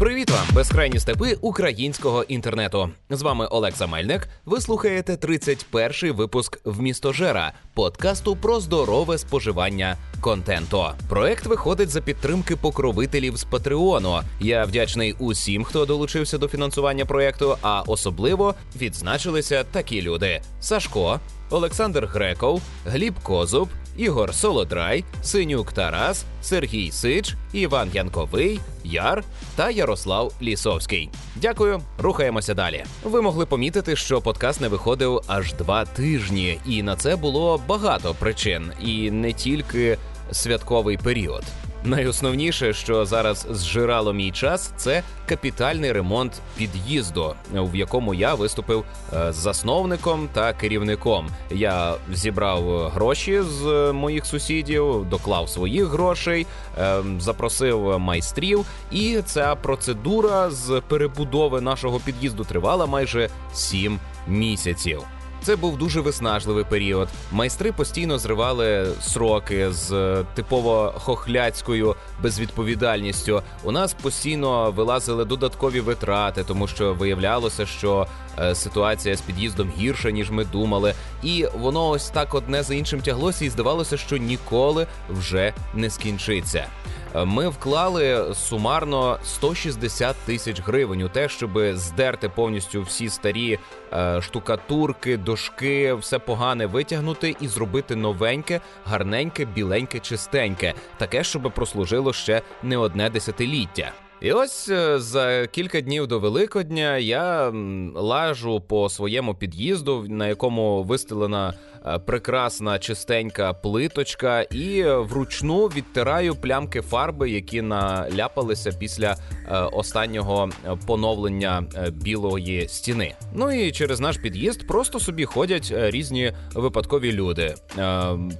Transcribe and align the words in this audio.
Привіт 0.00 0.30
вам, 0.30 0.46
безкрайні 0.54 0.98
степи 0.98 1.36
українського 1.40 2.22
інтернету. 2.22 2.90
З 3.10 3.22
вами 3.22 3.46
Олекса 3.46 3.86
Мельник. 3.86 4.28
Ви 4.44 4.60
слухаєте 4.60 5.12
31-й 5.12 6.10
випуск 6.10 6.60
«Вмістожера» 6.64 7.52
подкасту 7.74 8.36
про 8.36 8.60
здорове 8.60 9.18
споживання 9.18 9.96
контенту. 10.20 10.84
Проект 11.08 11.46
виходить 11.46 11.90
за 11.90 12.00
підтримки 12.00 12.56
покровителів 12.56 13.36
з 13.36 13.44
Патреону. 13.44 14.20
Я 14.40 14.64
вдячний 14.64 15.14
усім, 15.18 15.64
хто 15.64 15.86
долучився 15.86 16.38
до 16.38 16.48
фінансування 16.48 17.04
проекту. 17.06 17.56
А 17.62 17.82
особливо 17.86 18.54
відзначилися 18.76 19.64
такі 19.64 20.02
люди: 20.02 20.42
Сашко, 20.60 21.20
Олександр 21.50 22.06
Греков, 22.06 22.62
Гліб 22.86 23.14
Козуб. 23.22 23.68
Ігор 24.00 24.34
Солодрай, 24.34 25.04
Синюк 25.22 25.72
Тарас, 25.72 26.24
Сергій 26.42 26.90
Сич, 26.90 27.36
Іван 27.52 27.90
Янковий, 27.94 28.60
Яр 28.84 29.24
та 29.56 29.70
Ярослав 29.70 30.32
Лісовський. 30.42 31.10
Дякую, 31.36 31.80
рухаємося 31.98 32.54
далі. 32.54 32.84
Ви 33.04 33.22
могли 33.22 33.46
помітити, 33.46 33.96
що 33.96 34.20
подкаст 34.20 34.60
не 34.60 34.68
виходив 34.68 35.20
аж 35.26 35.52
два 35.52 35.84
тижні, 35.84 36.60
і 36.66 36.82
на 36.82 36.96
це 36.96 37.16
було 37.16 37.60
багато 37.68 38.14
причин, 38.14 38.72
і 38.84 39.10
не 39.10 39.32
тільки 39.32 39.98
святковий 40.32 40.96
період. 40.96 41.42
Найосновніше, 41.84 42.72
що 42.72 43.04
зараз 43.04 43.46
зжирало 43.50 44.12
мій 44.12 44.30
час, 44.30 44.72
це 44.76 45.02
капітальний 45.26 45.92
ремонт 45.92 46.40
під'їзду, 46.56 47.34
в 47.52 47.76
якому 47.76 48.14
я 48.14 48.34
виступив 48.34 48.84
е, 49.12 49.32
засновником 49.32 50.28
та 50.32 50.52
керівником. 50.52 51.28
Я 51.50 51.94
зібрав 52.12 52.88
гроші 52.88 53.42
з 53.42 53.92
моїх 53.92 54.26
сусідів, 54.26 55.04
доклав 55.10 55.48
своїх 55.48 55.86
грошей, 55.86 56.46
е, 56.78 57.02
запросив 57.18 57.98
майстрів, 57.98 58.66
і 58.90 59.18
ця 59.26 59.54
процедура 59.54 60.50
з 60.50 60.82
перебудови 60.88 61.60
нашого 61.60 62.00
під'їзду 62.00 62.44
тривала 62.44 62.86
майже 62.86 63.28
сім 63.52 63.98
місяців. 64.28 65.02
Це 65.42 65.56
був 65.56 65.78
дуже 65.78 66.00
виснажливий 66.00 66.64
період. 66.64 67.08
Майстри 67.32 67.72
постійно 67.72 68.18
зривали 68.18 68.86
сроки 69.00 69.72
з 69.72 70.16
типово 70.34 70.94
хохляцькою 70.96 71.94
безвідповідальністю. 72.22 73.42
У 73.64 73.72
нас 73.72 73.94
постійно 73.94 74.70
вилазили 74.70 75.24
додаткові 75.24 75.80
витрати, 75.80 76.44
тому 76.44 76.68
що 76.68 76.94
виявлялося, 76.94 77.66
що 77.66 78.06
е, 78.06 78.29
ситуація 78.54 79.16
з 79.16 79.20
під'їздом 79.20 79.72
гірша 79.78 80.10
ніж 80.10 80.30
ми 80.30 80.44
думали, 80.44 80.94
і 81.22 81.46
воно 81.54 81.88
ось 81.88 82.10
так 82.10 82.34
одне 82.34 82.62
за 82.62 82.74
іншим 82.74 83.00
тяглося, 83.00 83.44
і 83.44 83.50
здавалося, 83.50 83.96
що 83.96 84.16
ніколи 84.16 84.86
вже 85.10 85.54
не 85.74 85.90
скінчиться. 85.90 86.66
Е, 87.14 87.24
ми 87.24 87.48
вклали 87.48 88.34
сумарно 88.34 89.18
160 89.24 90.16
тисяч 90.16 90.60
гривень 90.60 91.02
у 91.02 91.08
те, 91.08 91.28
щоб 91.28 91.50
здерти 91.72 92.28
повністю 92.28 92.82
всі 92.82 93.08
старі 93.08 93.58
е, 93.92 94.22
штукатурки, 94.22 95.16
дошки, 95.16 95.94
все 95.94 96.18
погане 96.18 96.66
витягнути 96.66 97.36
і 97.40 97.48
зробити 97.48 97.96
новеньке, 97.96 98.60
гарненьке, 98.84 99.44
біленьке, 99.44 99.98
чистеньке, 99.98 100.74
таке, 100.98 101.24
щоб 101.24 101.52
прослужило 101.54 102.12
ще 102.12 102.42
не 102.62 102.76
одне 102.76 103.10
десятиліття. 103.10 103.92
І 104.20 104.32
ось 104.32 104.68
е, 104.68 104.98
за 104.98 105.46
кілька 105.46 105.80
днів 105.80 106.06
до 106.06 106.18
Великодня 106.18 106.96
я 106.96 107.52
лажу 107.94 108.60
по 108.60 108.88
своєму 108.88 109.34
під'їзду, 109.34 110.06
на 110.08 110.28
якому 110.28 110.82
вистелена 110.82 111.54
Е, 111.86 111.98
прекрасна 111.98 112.78
чистенька 112.78 113.52
плиточка, 113.52 114.42
і 114.42 114.84
вручну 114.84 115.66
відтираю 115.66 116.34
плямки 116.34 116.80
фарби, 116.80 117.30
які 117.30 117.62
наляпалися 117.62 118.72
після 118.78 119.16
е, 119.48 119.58
останнього 119.58 120.50
поновлення 120.86 121.64
білої 121.92 122.68
стіни. 122.68 123.14
Ну 123.34 123.52
і 123.52 123.72
через 123.72 124.00
наш 124.00 124.16
під'їзд 124.16 124.66
просто 124.66 125.00
собі 125.00 125.24
ходять 125.24 125.72
різні 125.76 126.32
випадкові 126.54 127.12
люди, 127.12 127.54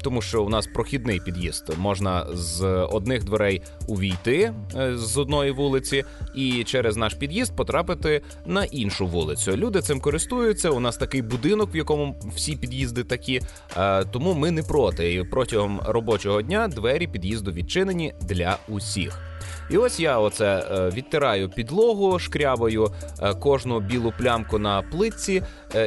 тому 0.02 0.22
що 0.22 0.44
у 0.44 0.48
нас 0.48 0.66
прохідний 0.66 1.20
під'їзд 1.20 1.72
можна 1.78 2.26
з 2.32 2.64
одних 2.66 3.24
дверей 3.24 3.62
увійти 3.88 4.52
з 4.94 5.18
одної 5.18 5.50
вулиці, 5.50 5.69
і 6.34 6.64
через 6.64 6.96
наш 6.96 7.14
під'їзд 7.14 7.56
потрапити 7.56 8.22
на 8.46 8.64
іншу 8.64 9.06
вулицю. 9.06 9.56
Люди 9.56 9.80
цим 9.80 10.00
користуються. 10.00 10.70
У 10.70 10.80
нас 10.80 10.96
такий 10.96 11.22
будинок, 11.22 11.74
в 11.74 11.76
якому 11.76 12.16
всі 12.34 12.56
під'їзди 12.56 13.04
такі. 13.04 13.40
Е, 13.76 14.04
тому 14.04 14.34
ми 14.34 14.50
не 14.50 14.62
проти. 14.62 15.14
І 15.14 15.24
протягом 15.24 15.80
робочого 15.84 16.42
дня 16.42 16.68
двері 16.68 17.06
під'їзду 17.06 17.52
відчинені 17.52 18.14
для 18.20 18.56
усіх. 18.68 19.20
І 19.70 19.76
ось 19.76 20.00
я 20.00 20.18
оце 20.18 20.66
е, 20.70 20.90
відтираю 20.96 21.48
підлогу 21.48 22.18
шкрябою, 22.18 22.92
е, 23.22 23.34
кожну 23.34 23.80
білу 23.80 24.12
плямку 24.18 24.58
на 24.58 24.82
плитці 24.82 25.42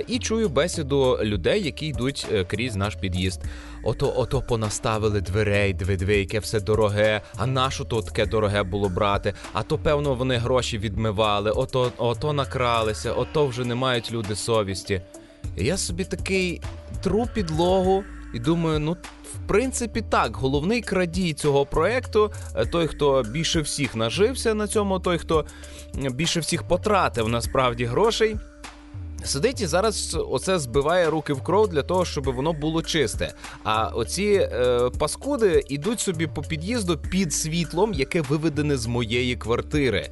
і 0.07 0.19
чую 0.19 0.49
бесіду 0.49 1.19
людей, 1.23 1.63
які 1.63 1.87
йдуть 1.87 2.27
крізь 2.47 2.75
наш 2.75 2.95
під'їзд. 2.95 3.41
Ото, 3.83 4.13
ото 4.15 4.41
понаставили 4.41 5.21
дверей, 5.21 5.73
диви, 5.73 6.17
яке 6.17 6.39
все 6.39 6.59
дороге. 6.59 7.21
А 7.37 7.47
нащо 7.47 7.85
то 7.85 8.01
таке 8.01 8.25
дороге 8.25 8.63
було 8.63 8.89
брати? 8.89 9.33
А 9.53 9.63
то, 9.63 9.77
певно, 9.77 10.15
вони 10.15 10.37
гроші 10.37 10.77
відмивали, 10.77 11.51
ото, 11.51 11.91
ото 11.97 12.33
накралися, 12.33 13.13
ото 13.13 13.47
вже 13.47 13.65
не 13.65 13.75
мають 13.75 14.11
люди 14.11 14.35
совісті. 14.35 15.01
Я 15.57 15.77
собі 15.77 16.03
такий 16.03 16.61
тру 17.01 17.27
підлогу 17.33 18.03
і 18.33 18.39
думаю, 18.39 18.79
ну. 18.79 18.97
В 19.33 19.47
принципі, 19.47 20.03
так, 20.09 20.35
головний 20.35 20.81
крадій 20.81 21.33
цього 21.33 21.65
проекту, 21.65 22.31
е, 22.55 22.65
той, 22.65 22.87
хто 22.87 23.23
більше 23.23 23.61
всіх 23.61 23.95
нажився 23.95 24.53
на 24.53 24.67
цьому, 24.67 24.99
той, 24.99 25.17
хто 25.17 25.45
більше 25.93 26.39
всіх 26.39 26.63
потратив 26.63 27.29
насправді 27.29 27.85
грошей, 27.85 28.37
сидить 29.23 29.61
і 29.61 29.67
зараз 29.67 30.17
оце 30.29 30.59
збиває 30.59 31.09
руки 31.09 31.33
в 31.33 31.43
кров 31.43 31.67
для 31.67 31.83
того, 31.83 32.05
щоб 32.05 32.23
воно 32.25 32.53
було 32.53 32.81
чисте. 32.81 33.33
А 33.63 33.87
оці 33.87 34.49
е, 34.51 34.89
паскуди 34.99 35.63
йдуть 35.69 35.99
собі 35.99 36.27
по 36.27 36.41
під'їзду 36.41 36.97
під 36.97 37.33
світлом, 37.33 37.93
яке 37.93 38.21
виведене 38.21 38.77
з 38.77 38.87
моєї 38.87 39.35
квартири. 39.35 40.09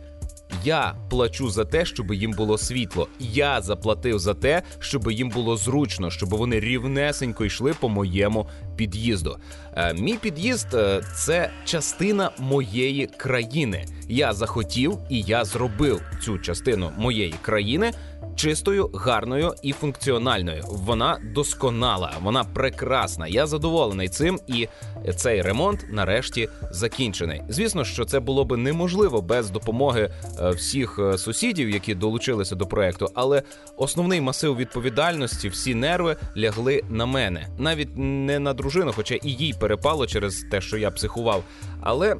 Я 0.64 0.96
плачу 1.10 1.50
за 1.50 1.66
те, 1.66 1.86
щоб 1.86 2.14
їм 2.14 2.32
було 2.32 2.58
світло. 2.58 3.08
Я 3.20 3.62
заплатив 3.62 4.20
за 4.20 4.34
те, 4.34 4.62
щоб 4.80 5.12
їм 5.12 5.30
було 5.30 5.58
зручно, 5.58 6.12
щоб 6.12 6.30
вони 6.30 6.60
рівнесенько 6.60 7.46
йшли 7.46 7.74
по 7.80 7.90
моєму 7.90 8.48
під'їзду. 8.76 9.38
Е, 9.74 9.94
мій 9.94 10.18
під'їзд 10.18 10.68
е, 10.74 11.02
це 11.16 11.52
частина 11.66 12.32
моєї 12.40 13.08
країни. 13.18 13.86
Я 14.10 14.34
захотів 14.34 14.98
і 15.10 15.22
я 15.22 15.46
зробив 15.46 16.02
цю 16.24 16.40
частину 16.40 16.92
моєї 16.98 17.34
країни 17.42 17.92
чистою, 18.36 18.90
гарною 18.94 19.54
і 19.64 19.72
функціональною. 19.72 20.64
Вона 20.68 21.20
досконала, 21.36 22.14
вона 22.22 22.44
прекрасна. 22.44 23.28
Я 23.28 23.48
задоволений 23.48 24.10
цим, 24.10 24.40
і 24.48 24.68
цей 25.16 25.42
ремонт 25.42 25.86
нарешті 25.90 26.50
закінчений. 26.72 27.42
Звісно, 27.50 27.86
що 27.86 28.06
це 28.06 28.20
було 28.20 28.46
би 28.46 28.58
неможливо 28.58 29.22
без 29.22 29.50
допомоги 29.50 30.10
е, 30.40 30.50
всіх 30.50 31.00
е, 31.00 31.18
сусідів, 31.18 31.70
які 31.70 31.96
долучилися 31.96 32.56
до 32.56 32.66
проекту, 32.66 33.08
але 33.16 33.44
основний 33.78 34.22
масив 34.22 34.56
відповідальності, 34.56 35.50
всі 35.50 35.76
нерви 35.76 36.16
лягли 36.38 36.82
на 36.90 37.06
мене, 37.06 37.48
навіть 37.58 37.90
не 37.98 38.40
на 38.40 38.54
дружину, 38.54 38.94
хоча 38.96 39.16
і 39.16 39.30
їй 39.30 39.54
перепало 39.60 40.08
через 40.08 40.46
те, 40.52 40.62
що 40.62 40.78
я 40.78 40.92
психував. 40.92 41.44
Але 41.82 42.16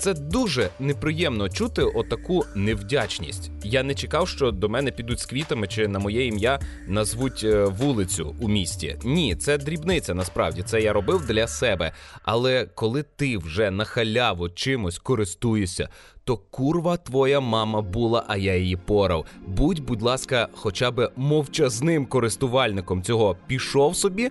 це 0.00 0.14
дуже 0.14 0.70
неприємно 0.78 1.48
чути 1.48 1.82
отаку 1.82 2.44
невдячність. 2.54 3.50
Я 3.64 3.82
не 3.82 3.94
чекав, 3.94 4.28
що 4.28 4.50
до 4.50 4.68
мене 4.68 4.90
підуть 4.90 5.20
з 5.20 5.26
квітами 5.26 5.66
чи 5.68 5.88
на 5.88 5.98
моє 5.98 6.26
ім'я 6.26 6.60
назвуть 6.88 7.44
е, 7.44 7.64
вулицю 7.64 8.34
у 8.40 8.48
місті. 8.48 8.96
Ні, 9.04 9.36
це 9.36 9.58
дрібниця. 9.58 10.14
Насправді 10.14 10.62
це 10.62 10.80
я 10.80 10.92
робив 10.92 11.26
для 11.26 11.46
себе. 11.46 11.92
Але 12.22 12.66
коли 12.74 13.04
ти 13.16 13.38
вже 13.38 13.70
на 13.70 13.84
халяву 13.84 14.48
чимось 14.48 14.98
користуєшся, 14.98 15.88
то 16.24 16.36
курва 16.36 16.96
твоя 16.96 17.40
мама 17.40 17.82
була, 17.82 18.24
а 18.28 18.36
я 18.36 18.56
її 18.56 18.76
порав. 18.76 19.26
Будь, 19.46 19.80
будь 19.80 20.02
ласка, 20.02 20.48
хоча 20.52 20.90
б 20.90 21.10
мовчазним 21.16 22.06
користувальником 22.06 23.02
цього 23.02 23.36
пішов 23.46 23.96
собі 23.96 24.30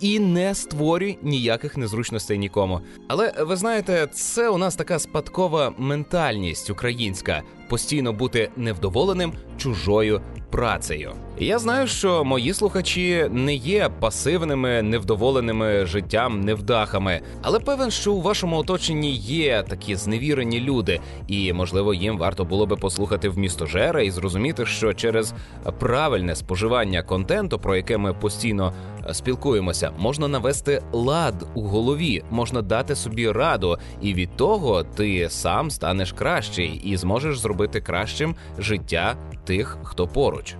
і 0.00 0.18
не 0.18 0.54
створюй 0.54 1.18
ніяких 1.22 1.76
незручностей 1.76 2.38
нікому. 2.38 2.80
Але 3.08 3.34
ви 3.38 3.56
знаєте, 3.56 4.08
це 4.12 4.48
у 4.48 4.58
нас 4.58 4.76
така 4.76 4.98
спадкова 4.98 5.74
ментальність 5.78 6.70
українська 6.70 7.42
постійно 7.70 8.12
бути 8.12 8.50
невдоволеним 8.56 9.32
чужою 9.58 10.20
працею. 10.50 11.12
Я 11.38 11.58
знаю, 11.58 11.86
що 11.86 12.24
мої 12.24 12.54
слухачі 12.54 13.26
не 13.30 13.54
є 13.54 13.90
пасивними, 14.00 14.82
невдоволеними 14.82 15.86
життям, 15.86 16.40
невдахами, 16.40 17.20
але 17.42 17.60
певен, 17.60 17.90
що 17.90 18.12
у 18.12 18.20
вашому 18.20 18.56
оточенні 18.56 19.12
є 19.12 19.64
такі 19.68 19.96
зневірені 19.96 20.60
люди, 20.60 21.00
і 21.28 21.52
можливо 21.52 21.94
їм 21.94 22.18
варто 22.18 22.44
було 22.44 22.66
би 22.66 22.76
послухати 22.76 23.28
в 23.28 23.38
місто 23.38 23.66
Жера 23.66 24.02
і 24.02 24.10
зрозуміти, 24.10 24.66
що 24.66 24.94
через 24.94 25.34
правильне 25.78 26.36
споживання 26.36 27.02
контенту, 27.02 27.58
про 27.58 27.76
яке 27.76 27.98
ми 27.98 28.14
постійно 28.14 28.72
е, 29.08 29.14
спілкуємося, 29.14 29.90
можна 29.98 30.28
навести 30.28 30.82
лад 30.92 31.46
у 31.54 31.62
голові, 31.62 32.22
можна 32.30 32.62
дати 32.62 32.94
собі 32.94 33.30
раду, 33.30 33.78
і 34.02 34.14
від 34.14 34.36
того 34.36 34.82
ти 34.82 35.28
сам 35.30 35.70
станеш 35.70 36.12
кращий 36.12 36.80
і 36.84 36.96
зможеш 36.96 37.38
зробити 37.38 37.59
кращим 37.68 38.36
життя 38.58 39.16
тих, 39.44 39.78
хто 39.82 40.06
поруч. 40.06 40.54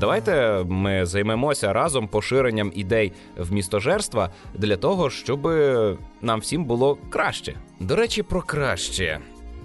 Давайте 0.00 0.64
ми 0.68 1.06
займемося 1.06 1.72
разом 1.72 2.08
поширенням 2.08 2.72
ідей 2.74 3.12
в 3.36 3.52
містожерства 3.52 4.30
для 4.54 4.76
того, 4.76 5.10
щоб 5.10 5.48
нам 6.22 6.40
всім 6.40 6.64
було 6.64 6.98
краще. 7.10 7.54
До 7.80 7.96
речі, 7.96 8.22
про 8.22 8.42
краще. 8.42 9.20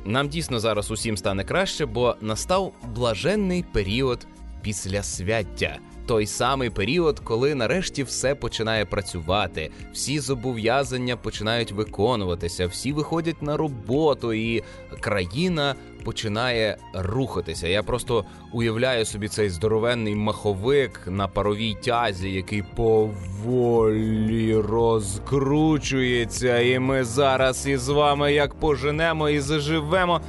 Нам 0.05 0.29
дійсно 0.29 0.59
зараз 0.59 0.91
усім 0.91 1.17
стане 1.17 1.43
краще, 1.43 1.85
бо 1.85 2.15
настав 2.21 2.73
блаженний 2.95 3.65
період 3.73 4.27
після 4.61 5.03
свяття. 5.03 5.77
Той 6.05 6.25
самий 6.25 6.69
період, 6.69 7.19
коли 7.19 7.55
нарешті 7.55 8.03
все 8.03 8.35
починає 8.35 8.85
працювати, 8.85 9.71
всі 9.93 10.19
зобов'язання 10.19 11.17
починають 11.17 11.71
виконуватися, 11.71 12.67
всі 12.67 12.93
виходять 12.93 13.41
на 13.41 13.57
роботу, 13.57 14.33
і 14.33 14.63
країна 14.99 15.75
починає 16.05 16.77
рухатися. 16.93 17.67
Я 17.67 17.83
просто 17.83 18.25
уявляю 18.53 19.05
собі 19.05 19.27
цей 19.27 19.49
здоровенний 19.49 20.15
маховик 20.15 21.01
на 21.07 21.27
паровій 21.27 21.77
тязі, 21.83 22.31
який 22.31 22.63
поволі 22.75 24.57
розкручується, 24.57 26.59
і 26.59 26.79
ми 26.79 27.03
зараз 27.03 27.67
із 27.67 27.89
вами 27.89 28.33
як 28.33 28.55
поженемо 28.55 29.29
і 29.29 29.39
заживемо. 29.39 30.21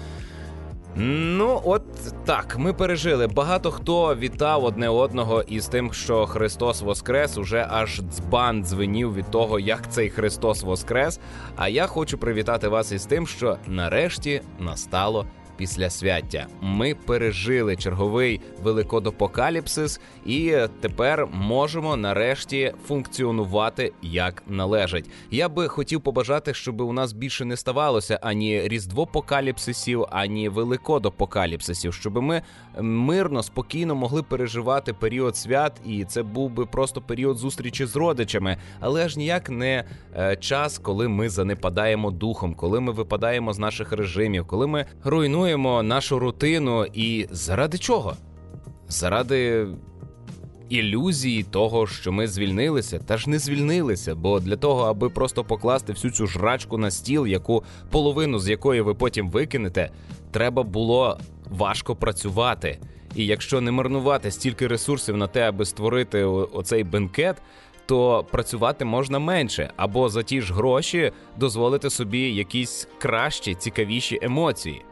Ну, 0.98 1.60
от 1.64 1.82
так, 2.24 2.56
ми 2.58 2.72
пережили. 2.72 3.26
Багато 3.26 3.70
хто 3.70 4.16
вітав 4.16 4.64
одне 4.64 4.88
одного 4.88 5.42
із 5.42 5.66
тим, 5.66 5.92
що 5.92 6.26
Христос 6.26 6.82
Воскрес 6.82 7.38
уже 7.38 7.66
аж 7.70 8.00
дзбан 8.00 8.64
дзвенів 8.64 9.14
від 9.14 9.30
того, 9.30 9.60
як 9.60 9.92
цей 9.92 10.10
Христос 10.10 10.62
Воскрес. 10.62 11.20
А 11.56 11.68
я 11.68 11.86
хочу 11.86 12.18
привітати 12.18 12.68
вас 12.68 12.92
із 12.92 13.06
тим, 13.06 13.26
що 13.26 13.56
нарешті 13.66 14.40
настало 14.58 15.26
після 15.56 15.90
свяття. 15.90 16.46
Ми 16.60 16.94
пережили 16.94 17.76
черговий 17.76 18.40
великодопокаліпсис, 18.62 20.00
і 20.26 20.56
тепер 20.80 21.26
можемо 21.32 21.96
нарешті 21.96 22.72
функціонувати 22.86 23.92
як 24.02 24.42
належить. 24.48 25.10
Я 25.30 25.48
би 25.48 25.68
хотів 25.68 26.00
побажати, 26.00 26.54
щоб 26.54 26.80
у 26.80 26.92
нас 26.92 27.12
більше 27.12 27.44
не 27.44 27.56
ставалося 27.56 28.18
ані 28.22 28.68
різдвопокаліпсисів, 28.68 30.04
ані 30.10 30.48
великодопокаліпсисів, 30.48 31.94
щоб 31.94 32.22
ми 32.22 32.42
мирно, 32.80 33.42
спокійно 33.42 33.94
могли 33.94 34.22
переживати 34.22 34.92
період 34.92 35.36
свят, 35.36 35.80
і 35.86 36.04
це 36.04 36.22
був 36.22 36.50
би 36.50 36.66
просто 36.66 37.00
період 37.00 37.36
зустрічі 37.36 37.86
з 37.86 37.96
родичами, 37.96 38.56
але 38.80 39.08
ж 39.08 39.18
ніяк 39.18 39.50
не 39.50 39.84
е, 40.16 40.36
час, 40.36 40.78
коли 40.78 41.08
ми 41.08 41.28
занепадаємо 41.28 42.10
духом, 42.10 42.54
коли 42.54 42.80
ми 42.80 42.92
випадаємо 42.92 43.52
з 43.52 43.58
наших 43.58 43.92
режимів, 43.92 44.46
коли 44.46 44.66
ми 44.66 44.86
руйнуємо 45.04 45.45
руйнуємо 45.46 45.82
нашу 45.82 46.18
рутину. 46.18 46.86
І 46.94 47.26
заради 47.30 47.78
чого? 47.78 48.16
Заради 48.88 49.66
ілюзії 50.68 51.42
того, 51.42 51.86
що 51.86 52.12
ми 52.12 52.28
звільнилися, 52.28 52.98
та 52.98 53.16
ж 53.16 53.30
не 53.30 53.38
звільнилися, 53.38 54.14
бо 54.14 54.40
для 54.40 54.56
того, 54.56 54.82
аби 54.82 55.10
просто 55.10 55.44
покласти 55.44 55.92
всю 55.92 56.12
цю 56.12 56.26
жрачку 56.26 56.78
на 56.78 56.90
стіл, 56.90 57.26
яку 57.26 57.64
половину 57.90 58.38
з 58.38 58.48
якої 58.48 58.80
ви 58.80 58.94
потім 58.94 59.30
викинете, 59.30 59.90
треба 60.30 60.62
було 60.62 61.18
важко 61.50 61.96
працювати. 61.96 62.78
І 63.14 63.26
якщо 63.26 63.60
не 63.60 63.70
марнувати 63.70 64.30
стільки 64.30 64.66
ресурсів 64.66 65.16
на 65.16 65.26
те, 65.26 65.48
аби 65.48 65.64
створити 65.64 66.24
оцей 66.24 66.84
бенкет. 66.84 67.36
То 67.88 68.26
працювати 68.30 68.84
можна 68.84 69.18
менше, 69.18 69.70
або 69.76 70.08
за 70.08 70.22
ті 70.22 70.40
ж 70.40 70.54
гроші 70.54 71.12
дозволити 71.36 71.90
собі 71.90 72.34
якісь 72.34 72.88
кращі, 72.98 73.54
цікавіші 73.54 74.18
емоції. 74.22 74.82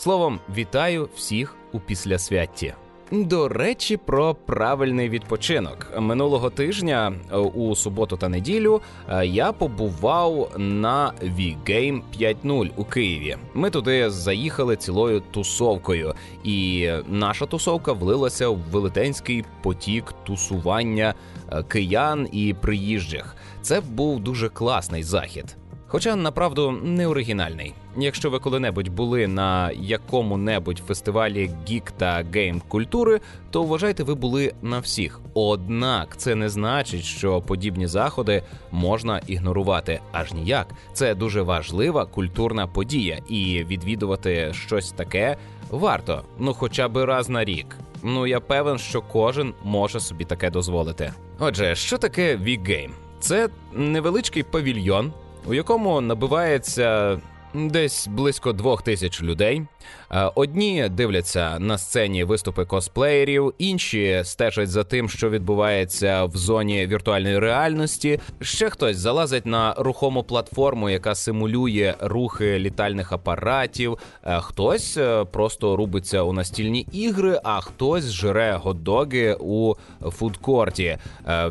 Словом, 0.00 0.40
вітаю 0.56 1.08
всіх 1.16 1.56
у 1.72 1.80
післясвятті. 1.80 2.74
До 3.12 3.48
речі, 3.48 3.96
про 3.96 4.34
правильний 4.34 5.08
відпочинок 5.08 5.92
минулого 5.98 6.50
тижня 6.50 7.12
е, 7.32 7.36
у 7.36 7.76
суботу 7.76 8.16
та 8.16 8.28
неділю 8.28 8.80
е, 9.08 9.26
я 9.26 9.52
побував 9.52 10.52
на 10.58 11.12
V-Game 11.22 12.02
5.0 12.20 12.70
у 12.76 12.84
Києві. 12.84 13.36
Ми 13.54 13.70
туди 13.70 14.10
заїхали 14.10 14.76
цілою 14.76 15.22
тусовкою, 15.30 16.14
і 16.44 16.90
наша 17.08 17.46
тусовка 17.46 17.92
влилася 17.92 18.48
в 18.48 18.58
велетенський 18.58 19.44
потік 19.62 20.14
тусування 20.24 21.14
е, 21.52 21.62
киян 21.62 22.28
і 22.32 22.54
приїжджих. 22.60 23.36
Це 23.62 23.80
був 23.80 24.20
дуже 24.20 24.48
класний 24.48 25.02
захід. 25.02 25.56
Хоча 25.92 26.16
направду 26.16 26.70
не 26.70 27.06
оригінальний. 27.06 27.74
Якщо 27.96 28.30
ви 28.30 28.38
коли-небудь 28.38 28.88
були 28.88 29.26
на 29.26 29.70
якому-небудь 29.70 30.82
фестивалі 30.86 31.50
гік 31.68 31.92
та 31.96 32.24
гейм 32.34 32.62
культури, 32.68 33.20
то 33.50 33.62
вважайте, 33.62 34.02
ви 34.02 34.14
були 34.14 34.52
на 34.62 34.78
всіх. 34.78 35.20
Однак 35.34 36.16
це 36.16 36.34
не 36.34 36.48
значить, 36.48 37.02
що 37.02 37.40
подібні 37.40 37.86
заходи 37.86 38.42
можна 38.70 39.20
ігнорувати 39.26 40.00
аж 40.12 40.32
ніяк. 40.32 40.66
Це 40.92 41.14
дуже 41.14 41.42
важлива 41.42 42.06
культурна 42.06 42.66
подія, 42.66 43.18
і 43.28 43.64
відвідувати 43.64 44.52
щось 44.52 44.92
таке 44.92 45.36
варто, 45.70 46.22
ну 46.38 46.54
хоча 46.54 46.88
б 46.88 47.04
раз 47.04 47.28
на 47.28 47.44
рік. 47.44 47.76
Ну 48.02 48.26
я 48.26 48.40
певен, 48.40 48.78
що 48.78 49.02
кожен 49.02 49.54
може 49.64 50.00
собі 50.00 50.24
таке 50.24 50.50
дозволити. 50.50 51.12
Отже, 51.38 51.74
що 51.74 51.98
таке 51.98 52.36
WeGame? 52.36 52.90
Це 53.20 53.48
невеличкий 53.72 54.42
павільйон 54.42 55.12
у 55.46 55.54
якому 55.54 56.00
набивається 56.00 57.20
десь 57.54 58.08
близько 58.08 58.52
двох 58.52 58.82
тисяч 58.82 59.22
людей. 59.22 59.62
Е, 60.12 60.30
одні 60.34 60.88
дивляться 60.88 61.58
на 61.58 61.78
сцені 61.78 62.24
виступи 62.24 62.64
косплеєрів, 62.64 63.54
інші 63.58 64.20
стежать 64.24 64.70
за 64.70 64.84
тим, 64.84 65.08
що 65.08 65.30
відбувається 65.30 66.24
в 66.24 66.36
зоні 66.36 66.86
віртуальної 66.86 67.38
реальності. 67.38 68.20
Ще 68.40 68.70
хтось 68.70 68.96
залазить 68.96 69.46
на 69.46 69.74
рухому 69.78 70.22
платформу, 70.22 70.90
яка 70.90 71.14
симулює 71.14 71.94
рухи 72.00 72.58
літальних 72.58 73.12
апаратів. 73.12 73.98
Е, 74.24 74.40
хтось 74.40 74.96
е, 74.96 75.24
просто 75.24 75.76
рубиться 75.76 76.22
у 76.22 76.32
настільні 76.32 76.86
ігри, 76.92 77.40
а 77.44 77.60
хтось 77.60 78.10
жре 78.12 78.60
гот-доги 78.64 79.36
у 79.40 79.74
фудкорті. 80.10 80.98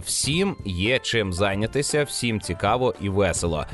Всім 0.05 0.55
є 0.65 0.99
чим 0.99 1.33
зайнятися, 1.33 2.03
всім 2.03 2.41
цікаво 2.41 2.93
і 3.01 3.09
весело. 3.09 3.65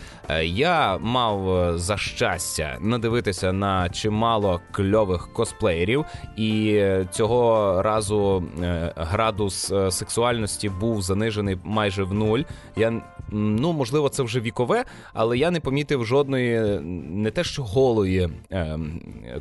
Я 0.44 0.98
мав 0.98 1.72
за 1.80 1.98
щастя 1.98 2.78
надивитися 2.82 3.54
на 3.54 3.90
чимало 3.90 4.45
кльових 4.72 5.34
косплеєрів, 5.34 6.06
і 6.38 6.82
цього 7.12 7.82
разу 7.82 8.44
е, 8.64 8.94
градус 8.96 9.72
е, 9.72 9.92
сексуальності 9.92 10.70
був 10.70 11.02
занижений 11.02 11.58
майже 11.64 12.04
в 12.04 12.14
нуль. 12.14 12.42
Я 12.76 13.02
ну 13.32 13.74
можливо, 13.74 14.10
це 14.10 14.24
вже 14.24 14.40
вікове, 14.40 14.86
але 15.14 15.38
я 15.38 15.52
не 15.52 15.60
помітив 15.60 16.06
жодної, 16.06 16.80
не 17.10 17.32
те, 17.32 17.44
що 17.44 17.64
голої 17.64 18.30
е, 18.52 18.80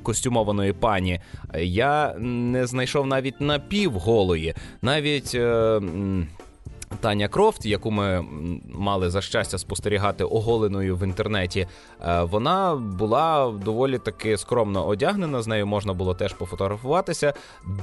костюмованої 0.03 0.73
пані. 0.73 1.21
Я 1.59 2.15
не 2.19 2.67
знайшов 2.67 3.07
навіть 3.07 3.41
напівголої, 3.41 4.55
навіть. 4.83 5.37
Таня 7.01 7.29
Крофт, 7.29 7.67
яку 7.67 7.91
ми 7.91 8.25
мали 8.75 9.11
за 9.11 9.21
щастя 9.21 9.59
спостерігати 9.59 10.25
оголеною 10.25 10.97
в 10.97 11.03
інтернеті, 11.03 11.67
е, 12.01 12.23
вона 12.23 12.75
була 12.77 13.55
доволі 13.65 13.99
таки 13.99 14.37
скромно 14.37 14.87
одягнена. 14.87 15.43
З 15.43 15.47
нею 15.47 15.67
можна 15.67 15.93
було 15.93 16.15
теж 16.15 16.33
пофотографуватися. 16.33 17.35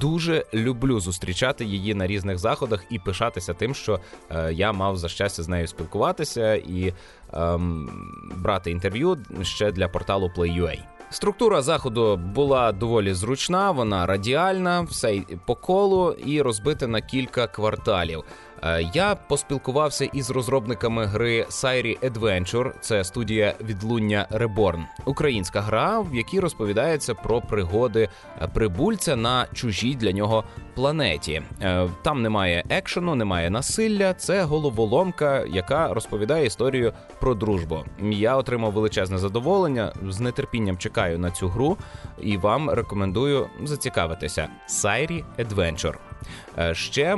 Дуже 0.02 0.46
люблю 0.54 1.00
зустрічати 1.00 1.66
її 1.66 1.96
на 1.96 2.08
різних 2.08 2.38
заходах 2.38 2.84
і 2.90 3.00
пишатися 3.00 3.54
тим, 3.54 3.76
що 3.76 4.00
е, 4.30 4.54
я 4.54 4.72
мав 4.72 4.98
за 4.98 5.10
щастя 5.10 5.44
з 5.44 5.48
нею 5.48 5.68
спілкуватися 5.68 6.56
і 6.56 6.94
ем, 7.34 7.90
брати 8.38 8.72
інтерв'ю 8.72 9.18
ще 9.42 9.72
для 9.72 9.88
порталу 9.88 10.32
Play.ua. 10.38 10.78
Структура 11.12 11.62
заходу 11.62 12.18
була 12.18 12.72
доволі 12.72 13.14
зручна, 13.14 13.72
вона 13.72 14.06
радіальна, 14.06 14.82
все 14.82 15.22
по 15.46 15.56
колу 15.56 16.12
і 16.12 16.42
розбита 16.42 16.88
на 16.88 17.02
кілька 17.02 17.48
кварталів. 17.48 18.24
Е, 18.64 18.90
я 18.94 19.16
поспілкувався 19.16 20.06
із 20.06 20.30
розробниками 20.30 21.06
гри 21.06 21.46
Сайрі 21.50 21.98
Adventure, 22.02 22.72
це 22.80 23.04
студія 23.04 23.54
відлуння 23.62 24.28
Reborn. 24.32 24.84
українська 25.06 25.62
гра, 25.62 26.00
в 26.00 26.16
якій 26.16 26.40
розповідається 26.40 27.14
про 27.14 27.42
пригоди 27.42 28.10
е, 28.42 28.48
прибульця 28.48 29.16
на 29.16 29.48
чужій 29.54 29.96
для 29.96 30.12
нього 30.12 30.44
планеті. 30.76 31.42
Е, 31.62 31.90
там 32.02 32.22
немає 32.22 32.64
екшену, 32.70 33.16
немає 33.16 33.50
насилля. 33.50 34.14
Це 34.14 34.44
головоломка, 34.44 35.46
яка 35.46 35.94
розповідає 35.94 36.46
історію 36.46 36.94
про 37.20 37.36
дружбу. 37.36 37.80
Я 38.02 38.36
отримав 38.38 38.72
величезне 38.72 39.18
задоволення. 39.18 39.94
З 40.10 40.32
нетерпінням 40.32 40.78
чекаю 40.78 41.20
на 41.20 41.32
цю 41.32 41.48
гру 41.48 41.78
і 42.22 42.38
вам 42.38 42.70
рекомендую 42.70 43.48
зацікавитися. 43.64 44.48
Сайрі 44.68 45.24
Adventure. 45.38 46.11
Е, 46.58 46.76
ще 46.76 47.18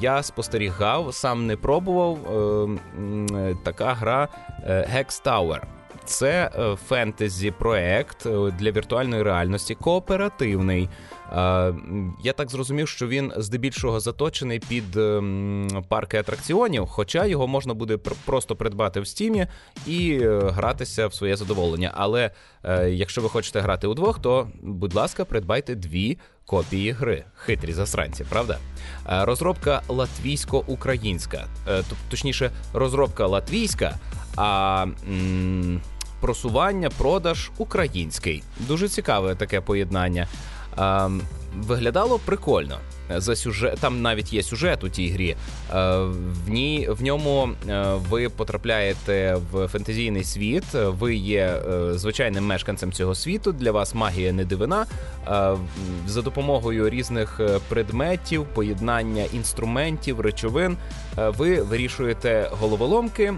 я 0.00 0.22
спостерігав, 0.22 1.14
сам 1.14 1.46
не 1.46 1.56
пробував 1.56 2.18
е, 3.36 3.56
така 3.64 3.92
гра 3.92 4.28
Hex 4.68 5.24
Tower. 5.24 5.60
Це 6.04 6.50
фентезі 6.88 7.50
проект 7.50 8.26
для 8.58 8.70
віртуальної 8.70 9.22
реальності, 9.22 9.74
кооперативний. 9.74 10.88
Я 12.22 12.32
так 12.36 12.50
зрозумів, 12.50 12.88
що 12.88 13.08
він 13.08 13.32
здебільшого 13.36 14.00
заточений 14.00 14.58
під 14.58 14.96
ем, 14.96 15.84
парки 15.88 16.18
атракціонів, 16.18 16.86
хоча 16.86 17.26
його 17.26 17.46
можна 17.46 17.74
буде 17.74 17.96
просто 18.24 18.56
придбати 18.56 19.00
в 19.00 19.06
стімі 19.06 19.46
і 19.86 20.18
е, 20.22 20.40
гратися 20.40 21.06
в 21.06 21.14
своє 21.14 21.36
задоволення. 21.36 21.92
Але 21.94 22.30
е, 22.64 22.90
якщо 22.90 23.20
ви 23.20 23.28
хочете 23.28 23.60
грати 23.60 23.86
удвох, 23.86 24.18
то 24.22 24.48
будь 24.62 24.94
ласка, 24.94 25.24
придбайте 25.24 25.74
дві 25.74 26.18
копії 26.46 26.90
гри. 26.90 27.24
Хитрі 27.36 27.72
засранці, 27.72 28.24
правда? 28.24 28.58
Е, 29.08 29.24
розробка 29.24 29.82
латвійсько-українська, 29.88 31.46
точніше, 32.10 32.50
розробка 32.72 33.26
латвійська. 33.26 33.98
а... 34.36 34.86
Просування, 36.20 36.90
продаж 36.90 37.50
український. 37.58 38.42
Дуже 38.60 38.88
цікаве 38.88 39.34
таке 39.34 39.60
поєднання. 39.60 40.28
Виглядало 41.56 42.18
прикольно. 42.18 42.78
За 43.16 43.36
сюжет 43.36 43.78
там 43.80 44.02
навіть 44.02 44.32
є 44.32 44.42
сюжет 44.42 44.84
у 44.84 44.88
тій 44.88 45.08
грі. 45.08 45.36
В 45.72 46.48
ній 46.48 46.88
в 46.90 47.02
ньому 47.02 47.48
ви 48.10 48.28
потрапляєте 48.28 49.38
в 49.52 49.68
фентезійний 49.68 50.24
світ. 50.24 50.64
Ви 50.74 51.14
є 51.14 51.40
е, 51.40 51.98
звичайним 51.98 52.46
мешканцем 52.46 52.92
цього 52.92 53.14
світу. 53.14 53.52
Для 53.52 53.72
вас 53.72 53.94
магія 53.94 54.32
не 54.32 54.44
дивина. 54.44 54.86
За 56.06 56.22
допомогою 56.22 56.90
різних 56.90 57.40
е, 57.40 57.58
предметів, 57.68 58.44
поєднання 58.44 59.24
інструментів, 59.32 60.20
речовин. 60.20 60.76
Ви 61.16 61.62
вирішуєте 61.62 62.48
головоломки 62.50 63.34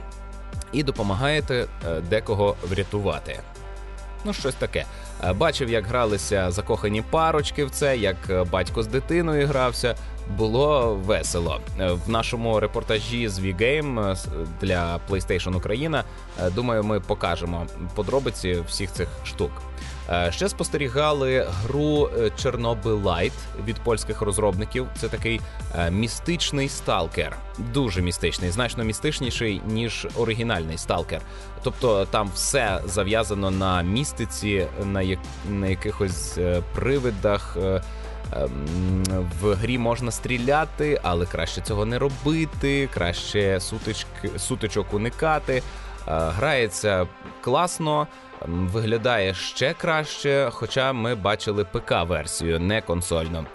і 0.72 0.82
допомагаєте 0.82 1.54
е, 1.88 2.00
декого 2.00 2.56
врятувати. 2.62 3.40
Ну, 4.24 4.32
щось 4.32 4.54
таке. 4.54 4.84
Е, 5.22 5.32
бачив, 5.32 5.70
як 5.70 5.86
гралися 5.86 6.50
закохані 6.50 7.02
парочки 7.02 7.64
в 7.64 7.70
це, 7.70 7.96
як 7.96 8.16
е, 8.30 8.44
батько 8.44 8.82
з 8.82 8.86
дитиною 8.86 9.46
грався. 9.46 9.96
Було 10.36 10.94
весело 10.94 11.60
е, 11.80 11.92
в 11.92 12.10
нашому 12.10 12.60
репортажі 12.60 13.28
з 13.28 13.40
WeGame 13.40 14.16
для 14.60 15.00
PlayStation 15.10 15.56
Україна. 15.56 16.04
Думаю, 16.54 16.84
ми 16.84 17.00
покажемо 17.00 17.66
подробиці 17.94 18.62
всіх 18.68 18.92
цих 18.92 19.08
штук. 19.24 19.50
Е, 20.10 20.32
ще 20.32 20.48
спостерігали 20.48 21.46
гру 21.62 22.08
е, 22.18 22.30
Chernobylite 22.30 23.32
від 23.64 23.76
польських 23.76 24.20
розробників. 24.20 24.86
Це 24.98 25.08
такий 25.08 25.40
е, 25.78 25.90
містичний 25.90 26.68
сталкер, 26.68 27.36
дуже 27.58 28.02
містичний, 28.02 28.50
значно 28.50 28.84
містичніший 28.84 29.62
ніж 29.66 30.06
оригінальний 30.16 30.78
сталкер. 30.78 31.20
Тобто 31.62 32.06
там 32.06 32.30
все 32.34 32.80
зав'язано 32.86 33.50
на 33.50 33.82
містиці, 33.82 34.66
на 34.84 35.02
як 35.02 35.18
на 35.50 35.66
якихось 35.66 36.38
привидах. 36.74 37.56
Ем, 38.32 39.04
в 39.40 39.54
грі 39.54 39.78
можна 39.78 40.10
стріляти, 40.10 41.00
але 41.02 41.26
краще 41.26 41.60
цього 41.60 41.84
не 41.84 41.98
робити, 41.98 42.88
краще 42.94 43.60
сутички, 43.60 44.30
сутичок 44.38 44.94
уникати. 44.94 45.62
Грається 46.06 47.06
класно, 47.40 48.06
виглядає 48.46 49.34
ще 49.34 49.74
краще, 49.74 50.48
хоча 50.52 50.92
ми 50.92 51.14
бачили 51.14 51.64
ПК-версію, 51.64 52.58
не 52.58 52.80
консольну. 52.80 53.46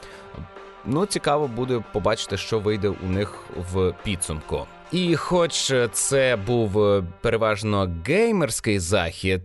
Ну, 0.86 1.06
цікаво 1.06 1.48
буде 1.48 1.84
побачити, 1.92 2.38
що 2.38 2.60
вийде 2.60 2.90
у 2.90 3.08
них 3.08 3.44
в 3.72 3.94
підсумку. 4.04 4.68
І, 4.92 5.16
хоч 5.16 5.74
це 5.92 6.38
був 6.48 6.80
е, 6.84 7.04
переважно 7.22 7.92
геймерський 8.06 8.80
захід, 8.80 9.42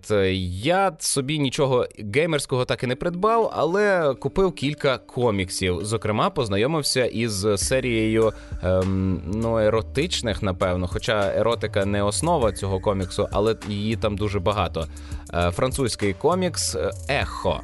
я 0.62 0.92
собі 0.98 1.38
нічого 1.38 1.86
геймерського 2.14 2.64
так 2.64 2.82
і 2.82 2.86
не 2.86 2.96
придбав, 2.96 3.52
але 3.56 4.14
купив 4.14 4.52
кілька 4.52 4.98
коміксів. 4.98 5.84
Зокрема, 5.84 6.30
познайомився 6.30 7.04
із 7.04 7.46
серією 7.56 8.32
ем, 8.62 9.22
ну, 9.34 9.58
еротичних, 9.58 10.42
напевно. 10.42 10.88
Хоча 10.88 11.32
еротика 11.36 11.84
не 11.84 12.02
основа 12.02 12.52
цього 12.52 12.80
коміксу, 12.80 13.28
але 13.32 13.56
її 13.68 13.96
там 13.96 14.16
дуже 14.16 14.40
багато. 14.40 14.86
Е, 15.34 15.50
французький 15.50 16.12
комікс 16.14 16.74
е, 16.74 16.90
Ехо. 17.08 17.60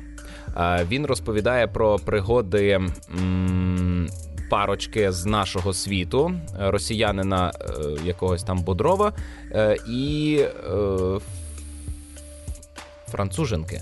Е, 0.57 0.87
він 0.91 1.07
розповідає 1.07 1.67
про 1.67 1.99
пригоди. 1.99 2.71
М- 2.71 4.09
парочки 4.51 5.13
з 5.13 5.27
нашого 5.27 5.73
світу, 5.73 6.33
росіянина 6.59 7.53
е, 7.61 7.73
якогось 8.05 8.43
там 8.43 8.59
Бодрова 8.59 9.13
е, 9.53 9.77
і 9.89 10.39
е, 10.41 11.19
француженки. 13.09 13.81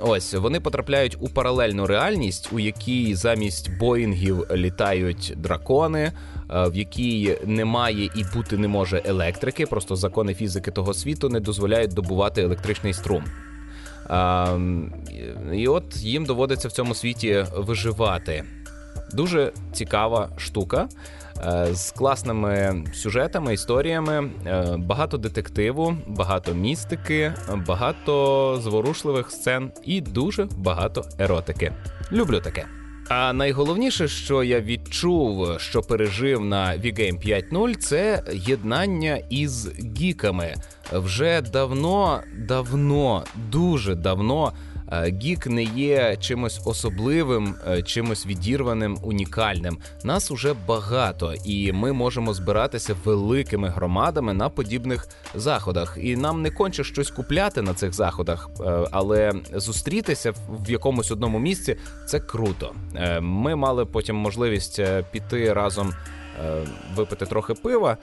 Ось 0.00 0.34
вони 0.34 0.60
потрапляють 0.60 1.16
у 1.20 1.28
паралельну 1.28 1.86
реальність, 1.86 2.48
у 2.52 2.58
якій 2.58 3.14
замість 3.14 3.78
боїнгів 3.78 4.46
літають 4.52 5.34
дракони, 5.36 6.12
в 6.48 6.76
якій 6.76 7.38
немає 7.44 8.04
і 8.04 8.24
бути 8.34 8.58
не 8.58 8.68
може 8.68 9.02
електрики. 9.04 9.66
Просто 9.66 9.96
закони 9.96 10.34
фізики 10.34 10.70
того 10.70 10.94
світу 10.94 11.28
не 11.28 11.40
дозволяють 11.40 11.94
добувати 11.94 12.42
електричний 12.42 12.94
струм. 12.94 13.24
І 15.54 15.68
от 15.68 15.96
їм 15.96 16.24
доводиться 16.24 16.68
в 16.68 16.72
цьому 16.72 16.94
світі 16.94 17.44
виживати. 17.56 18.44
Дуже 19.12 19.52
цікава 19.72 20.28
штука 20.36 20.88
е, 21.46 21.74
з 21.74 21.90
класними 21.90 22.84
сюжетами, 22.94 23.54
історіями, 23.54 24.30
е, 24.46 24.74
багато 24.78 25.18
детективу, 25.18 25.96
багато 26.06 26.54
містики, 26.54 27.32
багато 27.66 28.56
зворушливих 28.62 29.30
сцен 29.30 29.72
і 29.84 30.00
дуже 30.00 30.48
багато 30.56 31.04
еротики. 31.18 31.72
Люблю 32.12 32.40
таке. 32.40 32.66
А 33.08 33.32
найголовніше, 33.32 34.08
що 34.08 34.42
я 34.42 34.60
відчув, 34.60 35.60
що 35.60 35.82
пережив 35.82 36.44
на 36.44 36.66
VGame 36.78 37.26
5.0, 37.52 37.74
це 37.74 38.22
єднання 38.32 39.20
із 39.30 39.68
гіками. 39.98 40.54
Вже 40.92 41.40
давно, 41.40 42.20
давно, 42.48 43.24
дуже 43.50 43.94
давно 43.94 44.52
гік 44.92 45.46
не 45.46 45.62
є 45.62 46.16
чимось 46.20 46.60
особливим, 46.64 47.54
е, 47.68 47.82
чимось 47.82 48.26
відірваним, 48.26 48.98
унікальним. 49.02 49.78
Нас 50.04 50.30
уже 50.30 50.54
багато, 50.66 51.34
і 51.44 51.72
ми 51.72 51.92
можемо 51.92 52.34
збиратися 52.34 52.96
великими 53.04 53.68
громадами 53.68 54.32
на 54.32 54.48
подібних 54.48 55.08
заходах. 55.34 55.98
І 56.00 56.16
нам 56.16 56.42
не 56.42 56.50
конче 56.50 56.84
щось 56.84 57.10
купляти 57.10 57.62
на 57.62 57.74
цих 57.74 57.92
заходах, 57.92 58.50
е, 58.60 58.88
але 58.90 59.32
зустрітися 59.52 60.32
в 60.48 60.70
якомусь 60.70 61.10
одному 61.10 61.38
місці 61.38 61.76
це 62.06 62.20
круто. 62.20 62.74
Ми 63.20 63.56
мали 63.56 63.84
потім 63.86 64.16
можливість 64.16 64.80
піти 65.12 65.52
разом. 65.52 65.92
Випити 66.94 67.26
трохи 67.26 67.54
пива 67.54 67.96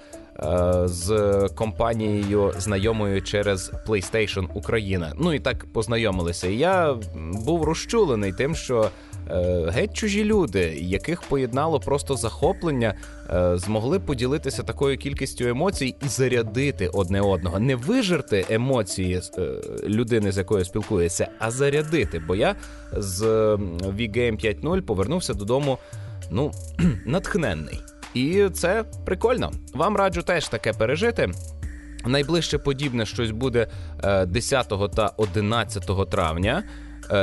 з 0.85 1.49
компанією 1.55 2.53
знайомою 2.57 3.21
через 3.21 3.71
PlayStation 3.87 4.47
Україна. 4.53 5.13
Ну 5.19 5.33
і 5.33 5.39
так 5.39 5.65
познайомилися. 5.73 6.47
Я 6.47 6.97
був 7.45 7.63
розчулений 7.63 8.33
тим, 8.33 8.55
що 8.55 8.89
е, 9.29 9.69
геть 9.69 9.93
чужі 9.93 10.23
люди, 10.23 10.59
яких 10.81 11.21
поєднало 11.21 11.79
просто 11.79 12.15
захоплення, 12.15 12.95
е, 13.29 13.57
змогли 13.57 13.99
поділитися 13.99 14.63
такою 14.63 14.97
кількістю 14.97 15.45
емоцій 15.45 15.95
і 16.05 16.07
зарядити 16.07 16.87
одне 16.87 17.21
одного, 17.21 17.59
не 17.59 17.75
вижерти 17.75 18.45
емоції 18.49 19.21
е, 19.37 19.41
людини, 19.87 20.31
з 20.31 20.37
якою 20.37 20.65
спілкується, 20.65 21.27
а 21.39 21.51
зарядити. 21.51 22.21
Бо 22.27 22.35
я 22.35 22.55
з 22.91 23.21
V-Game 23.21 24.45
5.0 24.45 24.81
повернувся 24.81 25.33
додому. 25.33 25.77
Ну, 26.31 26.51
натхненний. 27.05 27.79
І 28.15 28.49
це 28.49 28.83
прикольно. 29.05 29.51
Вам 29.73 29.95
раджу 29.97 30.21
теж 30.21 30.47
таке 30.47 30.73
пережити. 30.73 31.31
Найближче 32.05 32.57
подібне 32.57 33.05
щось 33.05 33.31
буде 33.31 33.67
10 34.27 34.73
та 34.95 35.13
11 35.17 36.09
травня. 36.09 36.63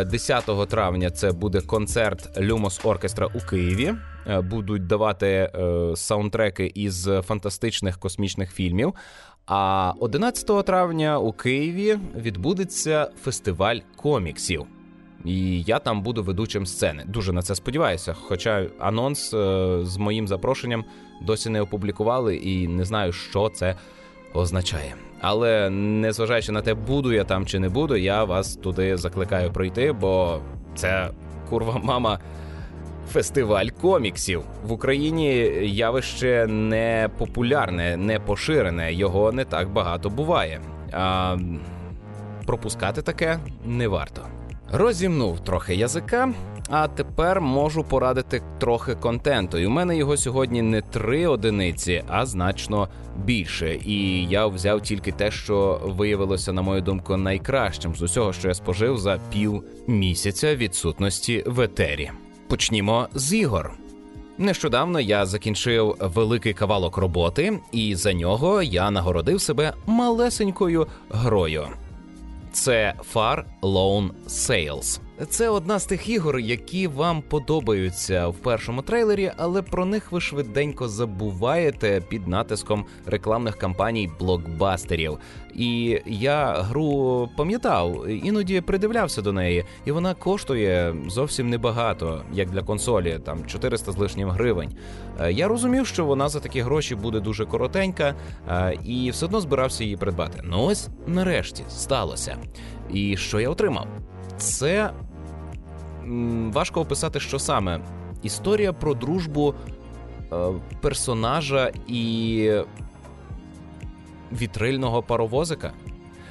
10 0.07 0.69
травня 0.69 1.11
це 1.11 1.33
буде 1.33 1.61
концерт 1.61 2.39
Люмос 2.41 2.81
Оркестра 2.85 3.27
у 3.35 3.41
Києві. 3.51 3.95
Будуть 4.43 4.87
давати 4.87 5.51
саундтреки 5.97 6.73
із 6.75 7.09
фантастичних 7.23 7.99
космічних 7.99 8.53
фільмів. 8.53 8.95
А 9.47 9.93
11 10.01 10.67
травня 10.67 11.19
у 11.19 11.33
Києві 11.33 11.99
відбудеться 12.17 13.11
фестиваль 13.23 13.79
коміксів. 13.97 14.67
І 15.25 15.63
я 15.63 15.79
там 15.79 16.03
буду 16.03 16.23
ведучим 16.23 16.67
сцени. 16.67 17.05
Дуже 17.07 17.33
на 17.33 17.43
це 17.43 17.55
сподіваюся. 17.55 18.15
Хоча 18.21 18.67
анонс 18.79 19.35
е, 19.35 19.79
з 19.83 19.97
моїм 19.97 20.29
запрошенням 20.29 20.85
досі 21.23 21.51
не 21.51 21.61
опублікували 21.61 22.37
і 22.37 22.69
не 22.69 22.85
знаю, 22.85 23.13
що 23.13 23.49
це 23.49 23.77
означає. 24.35 24.95
Але 25.21 25.71
незважаючи 25.71 26.53
на 26.53 26.63
те, 26.63 26.75
буду 26.75 27.13
я 27.13 27.25
там 27.25 27.47
чи 27.47 27.59
не 27.59 27.69
буду, 27.69 27.97
я 27.97 28.25
вас 28.25 28.57
туди 28.57 28.97
закликаю 28.97 29.53
пройти, 29.53 29.93
бо 29.93 30.41
це 30.75 31.11
курва 31.51 31.81
мама. 31.83 32.19
Фестиваль 33.09 33.67
коміксів 33.67 34.43
в 34.65 34.73
Україні 34.73 35.27
явище 35.63 36.47
не 36.47 37.11
популярне, 37.19 37.97
не 37.97 38.21
поширене, 38.21 38.93
його 38.93 39.33
не 39.33 39.45
так 39.45 39.73
багато 39.73 40.11
буває. 40.11 40.61
А 40.93 41.37
пропускати 42.47 43.03
таке 43.03 43.39
не 43.65 43.89
варто. 43.89 44.23
Розімнув 44.75 45.41
трохи 45.41 45.75
язика, 45.75 46.33
а 46.71 46.89
тепер 46.89 47.41
можу 47.41 47.85
порадити 47.85 48.43
трохи 48.59 48.95
контенту. 48.95 49.59
І 49.59 49.67
у 49.67 49.71
мене 49.71 49.97
його 49.97 50.17
сьогодні 50.17 50.63
не 50.63 50.81
три 50.81 51.27
одиниці, 51.27 52.05
а 52.09 52.27
значно 52.27 52.89
більше. 53.17 53.75
І 53.75 54.27
я 54.27 54.47
взяв 54.47 54.83
тільки 54.83 55.13
те, 55.13 55.31
що 55.31 55.81
виявилося, 55.85 56.53
на 56.53 56.63
мою 56.63 56.81
думку, 56.81 57.17
найкращим 57.17 57.95
з 57.95 58.03
усього, 58.03 58.33
що 58.33 58.49
я 58.49 58.55
спожив 58.55 58.99
за 58.99 59.21
пів 59.33 59.65
місяця 59.87 60.57
відсутності 60.57 61.45
в 61.47 61.61
етері. 61.61 62.11
Почнімо 62.49 63.09
з 63.15 63.33
ігор. 63.33 63.73
Нещодавно 64.39 65.01
я 65.01 65.27
закінчив 65.27 65.97
великий 66.01 66.55
кавалок 66.55 66.97
роботи, 66.97 67.59
і 67.73 67.95
за 67.95 68.13
нього 68.13 68.63
я 68.63 68.91
нагородив 68.91 69.41
себе 69.41 69.73
малесенькою 69.87 70.87
грою. 71.11 71.67
Це 72.53 72.95
Far 73.15 73.45
Loan 73.63 74.11
Sales. 74.29 75.02
Це 75.29 75.49
одна 75.49 75.79
з 75.79 75.87
тих 75.87 76.09
ігор, 76.09 76.39
які 76.39 76.87
вам 76.87 77.23
подобаються 77.23 78.29
в 78.29 78.35
першому 78.35 78.83
трейлері, 78.83 79.33
але 79.37 79.63
про 79.63 79.85
них 79.85 80.13
ви 80.13 80.21
швиденько 80.21 80.89
забуваєте 80.89 82.03
під 82.09 82.29
натиском 82.29 82.85
рекламних 83.07 83.57
кампаній 83.57 84.11
блокбастерів. 84.19 85.19
І 85.55 86.01
я 86.07 86.53
гру 86.53 87.29
пам'ятав, 87.37 88.09
іноді 88.09 88.61
придивлявся 88.61 89.23
до 89.23 89.33
неї, 89.33 89.65
і 89.85 89.93
вона 89.93 90.15
коштує 90.15 90.95
зовсім 91.09 91.51
небагато, 91.51 92.23
як 92.33 92.51
для 92.51 92.63
консолі, 92.63 93.21
там 93.25 93.47
400 93.47 93.93
з 93.93 93.97
лишнім 93.97 94.31
гривень. 94.31 94.77
Е, 95.21 95.33
я 95.33 95.49
розумів, 95.49 95.87
що 95.87 96.05
вона 96.05 96.29
за 96.29 96.41
такі 96.41 96.61
гроші 96.61 96.95
буде 96.95 97.21
дуже 97.21 97.47
коротенька, 97.47 98.15
е, 98.49 98.79
і 98.85 99.11
все 99.11 99.27
одно 99.27 99.41
збирався 99.41 99.85
її 99.85 99.97
придбати. 99.97 100.41
Ну 100.45 100.65
ось 100.65 100.89
нарешті 101.07 101.65
сталося. 101.69 102.37
І 102.93 103.17
що 103.17 103.41
я 103.41 103.51
отримав? 103.51 103.87
Це 104.43 104.91
важко 106.53 106.81
описати, 106.81 107.21
що 107.21 107.39
саме 107.39 107.81
історія 108.23 108.73
про 108.73 108.95
дружбу 108.95 109.55
е, 110.33 110.37
персонажа 110.81 111.73
і 111.87 112.51
вітрильного 114.33 115.03
паровозика. 115.03 115.73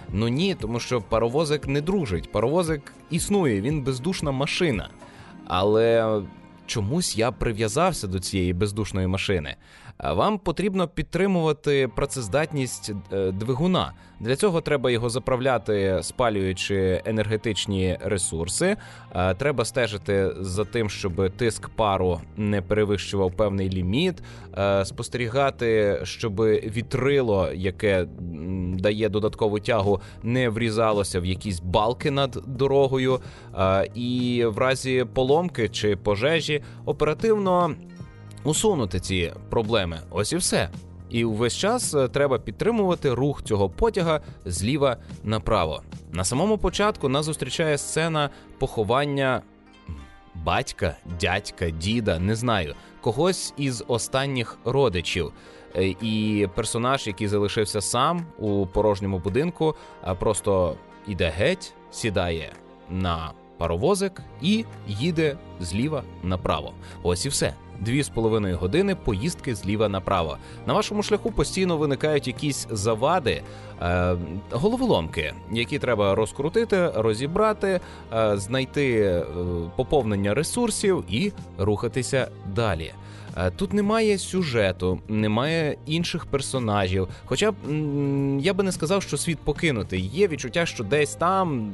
Ну 0.10 0.28
ні, 0.28 0.56
тому 0.56 0.80
що 0.80 1.02
паровозик 1.02 1.68
не 1.68 1.82
дружить. 1.82 2.32
Паровозик 2.32 2.94
існує, 3.10 3.62
він 3.62 3.82
бездушна 3.82 4.32
машина. 4.32 4.90
Але 5.48 6.22
чомусь 6.66 7.18
я 7.18 7.32
прив'язався 7.32 8.08
до 8.08 8.20
цієї 8.20 8.54
бездушної 8.54 9.08
машини. 9.08 9.56
Вам 10.04 10.38
потрібно 10.38 10.88
підтримувати 10.88 11.88
працездатність 11.96 12.92
е, 13.14 13.32
двигуна. 13.32 13.94
Для 14.20 14.36
цього 14.36 14.62
треба 14.62 14.92
його 14.92 15.10
заправляти, 15.10 16.00
спалюючи 16.02 17.02
енергетичні 17.06 17.98
ресурси. 18.02 18.78
Треба 19.38 19.66
стежити 19.66 20.32
за 20.40 20.66
тим, 20.66 20.90
щоб 20.90 21.32
тиск 21.38 21.70
пару 21.70 22.22
не 22.38 22.62
перевищував 22.62 23.32
певний 23.32 23.70
ліміт, 23.70 24.24
спостерігати, 24.84 26.00
щоб 26.04 26.42
вітрило, 26.46 27.50
яке 27.54 28.08
дає 28.74 29.10
додаткову 29.10 29.60
тягу, 29.60 30.02
не 30.24 30.50
врізалося 30.50 31.20
в 31.20 31.26
якісь 31.26 31.60
балки 31.60 32.12
над 32.12 32.44
дорогою, 32.48 33.20
і 33.96 34.44
в 34.46 34.58
разі 34.58 35.06
поломки 35.14 35.70
чи 35.70 35.96
пожежі 35.96 36.64
оперативно 36.86 37.76
усунути 38.44 39.00
ці 39.00 39.34
проблеми. 39.50 40.00
Ось 40.12 40.34
і 40.34 40.38
все. 40.38 40.70
І 41.10 41.26
увесь 41.26 41.58
час 41.58 41.94
е, 41.94 42.08
треба 42.08 42.40
підтримувати 42.40 43.14
рух 43.14 43.44
цього 43.44 43.70
потяга 43.70 44.22
зліва 44.46 44.98
направо. 45.24 45.82
На 46.12 46.24
самому 46.24 46.58
початку 46.58 47.10
нас 47.10 47.26
зустрічає 47.26 47.78
сцена 47.78 48.30
поховання 48.60 49.42
батька, 50.36 50.96
дядька, 51.20 51.70
діда, 51.70 52.20
не 52.20 52.36
знаю, 52.36 52.76
когось 53.02 53.54
із 53.58 53.84
останніх 53.88 54.58
родичів. 54.66 55.32
Е, 55.76 55.96
і 56.02 56.48
персонаж, 56.56 57.08
який 57.08 57.28
залишився 57.28 57.82
сам 57.82 58.26
у 58.40 58.68
порожньому 58.68 59.20
будинку, 59.20 59.76
просто 60.20 60.76
іде 61.08 61.34
геть, 61.38 61.74
сідає 61.92 62.52
на 62.90 63.32
паровозик 63.58 64.22
і 64.42 64.66
їде 64.88 65.38
зліва 65.60 66.04
направо. 66.24 66.74
Ось 67.04 67.26
і 67.26 67.30
все. 67.30 67.54
Дві 67.82 68.04
з 68.04 68.10
половиною 68.10 68.58
години 68.58 68.96
поїздки 68.96 69.56
зліва 69.56 69.90
направо. 69.90 70.38
На 70.68 70.74
вашому 70.74 71.04
шляху 71.04 71.32
постійно 71.32 71.78
виникають 71.78 72.28
якісь 72.28 72.68
завади, 72.72 73.42
е, 73.82 74.16
головоломки, 74.52 75.34
які 75.52 75.80
треба 75.80 76.16
розкрутити, 76.16 76.92
розібрати, 76.96 77.80
е, 78.14 78.38
знайти 78.38 79.00
е, 79.00 79.24
поповнення 79.76 80.34
ресурсів 80.34 81.04
і 81.10 81.32
рухатися 81.58 82.28
далі. 82.56 82.94
Е, 83.38 83.52
тут 83.52 83.74
немає 83.74 84.18
сюжету, 84.18 85.00
немає 85.08 85.78
інших 85.86 86.26
персонажів. 86.26 87.08
Хоча 87.26 87.52
б 87.52 87.56
я 88.40 88.54
би 88.54 88.64
не 88.64 88.72
сказав, 88.72 89.04
що 89.04 89.18
світ 89.18 89.40
покинутий. 89.40 90.02
Є 90.02 90.28
відчуття, 90.28 90.66
що 90.66 90.84
десь 90.84 91.16
там 91.16 91.74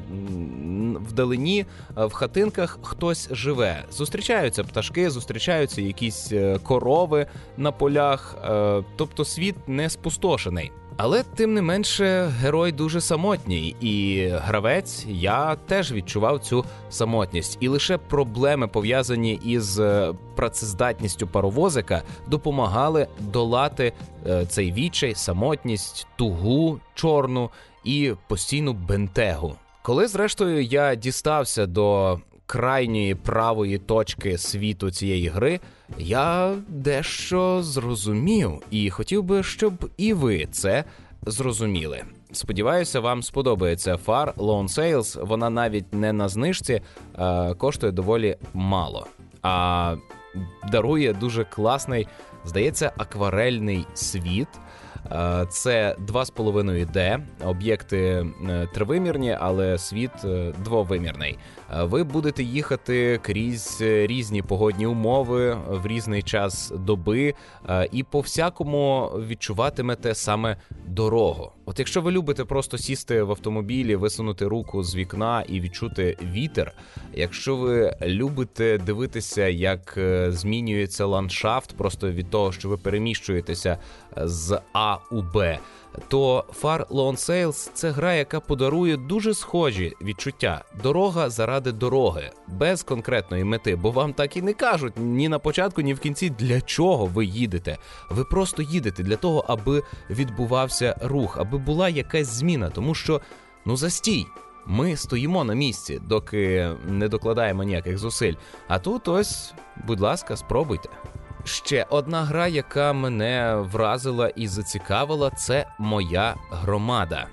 вдалині 1.09 1.65
е, 1.97 2.05
в 2.05 2.13
хатинках 2.13 2.79
хтось 2.81 3.29
живе. 3.31 3.83
Зустрічаються 3.91 4.63
пташки, 4.63 5.09
зустрічаються 5.09 5.81
якісь 5.81 6.31
е, 6.31 6.59
корови 6.63 7.27
на 7.57 7.71
полях, 7.71 8.35
тобто 8.95 9.25
світ 9.25 9.55
не 9.67 9.89
спустошений. 9.89 10.71
Але 10.99 11.23
тим 11.23 11.53
не 11.53 11.61
менше, 11.61 12.33
герой 12.39 12.71
дуже 12.71 13.01
самотній, 13.01 13.75
і 13.81 14.27
гравець 14.27 15.05
я 15.09 15.55
теж 15.55 15.91
відчував 15.91 16.39
цю 16.39 16.65
самотність, 16.89 17.57
і 17.59 17.67
лише 17.67 17.97
проблеми 17.97 18.67
пов'язані 18.67 19.33
із 19.33 19.79
е, 19.79 20.13
працездатністю 20.35 21.27
паровозика 21.27 22.03
допомагали 22.27 23.07
долати 23.19 23.93
е, 24.27 24.45
цей 24.45 24.71
відчай, 24.71 25.15
самотність, 25.15 26.07
тугу 26.15 26.79
чорну 26.95 27.49
і 27.83 28.13
постійну 28.27 28.73
бентегу. 28.73 29.55
Коли 29.81 30.07
зрештою 30.07 30.63
я 30.63 30.95
дістався 30.95 31.65
до 31.65 32.19
крайньої 32.45 33.15
правої 33.15 33.77
точки 33.77 34.37
світу 34.37 34.91
цієї 34.91 35.27
гри, 35.27 35.59
я 35.97 36.55
дещо 36.67 37.63
зрозумів 37.63 38.61
і 38.71 38.89
хотів 38.89 39.23
би, 39.23 39.43
щоб 39.43 39.89
і 39.97 40.13
ви 40.13 40.47
це 40.51 40.83
зрозуміли. 41.25 42.03
Сподіваюся, 42.31 42.99
вам 42.99 43.23
сподобається 43.23 43.95
Far 44.05 44.33
Lone 44.33 44.69
Sales. 44.69 45.25
Вона 45.25 45.49
навіть 45.49 45.93
не 45.93 46.13
на 46.13 46.29
знижці, 46.29 46.81
а 47.15 47.53
коштує 47.53 47.91
доволі 47.91 48.37
мало, 48.53 49.07
а 49.41 49.95
дарує 50.71 51.13
дуже 51.13 51.43
класний, 51.43 52.07
здається, 52.45 52.91
акварельний 52.97 53.85
світ. 53.93 54.47
Це 55.49 55.95
2,5D, 56.07 57.19
об'єкти 57.45 57.97
е, 58.49 58.67
тривимірні, 58.73 59.37
але 59.39 59.77
світ 59.77 60.11
е, 60.23 60.53
двовимірний. 60.63 61.37
Ви 61.75 62.03
будете 62.03 62.43
їхати 62.43 63.19
крізь 63.23 63.77
різні 63.81 64.41
погодні 64.41 64.87
умови 64.87 65.57
в 65.69 65.87
різний 65.87 66.23
час 66.23 66.73
доби, 66.75 67.33
і 67.91 68.03
по 68.03 68.19
всякому 68.19 69.11
відчуватимете 69.27 70.15
саме 70.15 70.57
дорогу. 70.87 71.51
От 71.65 71.79
якщо 71.79 72.01
ви 72.01 72.11
любите 72.11 72.45
просто 72.45 72.77
сісти 72.77 73.23
в 73.23 73.31
автомобілі, 73.31 73.95
висунути 73.95 74.47
руку 74.47 74.83
з 74.83 74.95
вікна 74.95 75.43
і 75.47 75.59
відчути 75.59 76.17
вітер, 76.33 76.71
якщо 77.13 77.55
ви 77.55 77.97
любите 78.01 78.77
дивитися, 78.77 79.47
як 79.47 79.97
е, 79.97 80.31
змінюється 80.31 81.05
ландшафт, 81.05 81.77
просто 81.77 82.11
від 82.11 82.29
того, 82.29 82.51
що 82.51 82.69
ви 82.69 82.77
переміщуєтеся 82.77 83.77
з 84.17 84.59
А 84.73 84.97
у 85.11 85.21
Б 85.21 85.59
то 86.07 86.45
Far 86.61 86.87
Lone 86.87 87.17
Sales– 87.17 87.69
це 87.73 87.89
гра, 87.89 88.13
яка 88.13 88.39
подарує 88.39 88.97
дуже 88.97 89.33
схожі 89.33 89.93
відчуття. 90.01 90.63
Дорога 90.83 91.29
заради 91.29 91.71
дороги, 91.71 92.31
без 92.47 92.83
конкретної 92.83 93.43
мети, 93.43 93.75
бо 93.75 93.91
вам 93.91 94.13
так 94.13 94.37
і 94.37 94.41
не 94.41 94.53
кажуть 94.53 94.93
ні 94.97 95.29
на 95.29 95.39
початку, 95.39 95.81
ні 95.81 95.93
в 95.93 95.99
кінці, 95.99 96.29
для 96.29 96.61
чого 96.61 97.05
ви 97.05 97.25
їдете. 97.25 97.77
Ви 98.09 98.23
просто 98.23 98.61
їдете 98.61 99.03
для 99.03 99.15
того, 99.15 99.45
аби 99.47 99.83
відбувався 100.09 100.97
рух, 101.01 101.37
аби 101.37 101.57
була 101.57 101.89
якась 101.89 102.27
зміна, 102.27 102.69
тому 102.69 102.95
що 102.95 103.21
ну 103.65 103.77
застій. 103.77 104.25
Ми 104.69 104.95
стоїмо 104.95 105.43
на 105.43 105.53
місці, 105.53 106.01
доки 106.05 106.71
не 106.87 107.07
докладаємо 107.07 107.63
ніяких 107.63 107.97
зусиль. 107.97 108.33
А 108.67 108.79
тут 108.79 109.07
ось, 109.07 109.53
будь 109.87 109.99
ласка, 109.99 110.37
спробуйте. 110.37 110.89
Ще 111.47 111.85
одна 111.89 112.23
гра, 112.23 112.47
яка 112.47 112.93
мене 112.93 113.55
вразила 113.55 114.27
і 114.27 114.47
зацікавила, 114.47 115.29
це 115.29 115.65
моя 115.79 116.35
громада. 116.51 117.27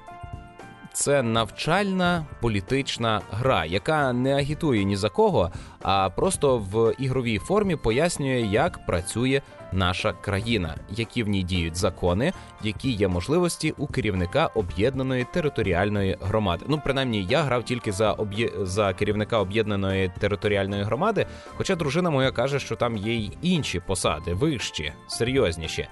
Це 0.92 1.22
навчальна 1.22 2.26
політична 2.40 3.20
гра, 3.30 3.64
яка 3.64 4.12
не 4.12 4.34
агітує 4.34 4.84
ні 4.84 4.96
за 4.96 5.08
кого, 5.08 5.50
а 5.82 6.10
просто 6.10 6.58
в 6.58 6.94
ігровій 6.98 7.38
формі 7.38 7.76
пояснює, 7.76 8.40
як 8.40 8.86
працює 8.86 9.42
наша 9.74 10.12
країна, 10.12 10.76
які 10.90 11.22
в 11.22 11.28
ній 11.28 11.42
діють 11.42 11.76
закони, 11.76 12.32
які 12.62 12.90
є 12.90 13.08
можливості 13.08 13.74
у 13.78 13.86
керівника 13.86 14.46
об'єднаної 14.46 15.26
територіальної 15.32 16.16
громади. 16.20 16.64
Ну, 16.68 16.80
принаймні, 16.84 17.26
я 17.30 17.42
грав 17.42 17.64
тільки 17.64 17.92
за 17.92 18.12
об'є... 18.12 18.50
за 18.62 18.92
керівника 18.92 19.38
об'єднаної 19.38 20.12
територіальної 20.18 20.82
громади. 20.82 21.26
Хоча 21.56 21.76
дружина 21.76 22.10
моя 22.10 22.30
каже, 22.30 22.58
що 22.58 22.76
там 22.76 22.96
є 22.96 23.14
й 23.14 23.32
інші 23.42 23.80
посади, 23.80 24.34
вищі, 24.34 24.92
серйозніші. 25.08 25.88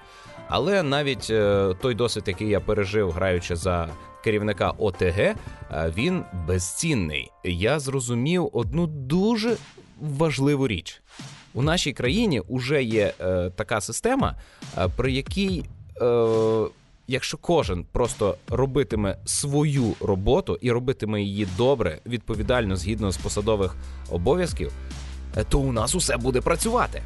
Але 0.49 0.83
навіть 0.83 1.27
е, 1.31 1.75
той 1.81 1.95
досвід, 1.95 2.25
який 2.27 2.49
я 2.49 2.61
пережив, 2.61 3.11
граючи 3.11 3.57
за 3.57 3.89
керівника 4.25 4.71
ОТГ, 4.71 5.19
е, 5.19 5.37
він 5.97 6.25
безцінний. 6.47 7.31
Я 7.45 7.79
зрозумів 7.79 8.51
одну 8.53 8.87
дуже 8.87 9.57
важливу 10.01 10.69
річ. 10.69 11.03
У 11.55 11.63
нашій 11.63 11.93
країні 11.93 12.43
вже 12.49 12.83
є 12.83 13.15
е, 13.21 13.51
така 13.57 13.81
система, 13.81 14.35
е, 14.79 14.89
при 14.97 15.13
якій, 15.13 15.65
е, 16.03 16.65
якщо 17.09 17.37
кожен 17.37 17.85
просто 17.93 18.37
робитиме 18.49 19.17
свою 19.25 19.95
роботу 20.01 20.59
і 20.61 20.71
робитиме 20.71 21.23
її 21.23 21.49
добре, 21.57 21.99
відповідально 22.07 22.77
згідно 22.77 23.13
з 23.13 23.17
посадових 23.17 23.77
обов'язків, 24.11 24.73
е, 25.37 25.45
то 25.45 25.59
у 25.59 25.73
нас 25.73 25.95
усе 25.95 26.17
буде 26.17 26.41
працювати. 26.41 27.03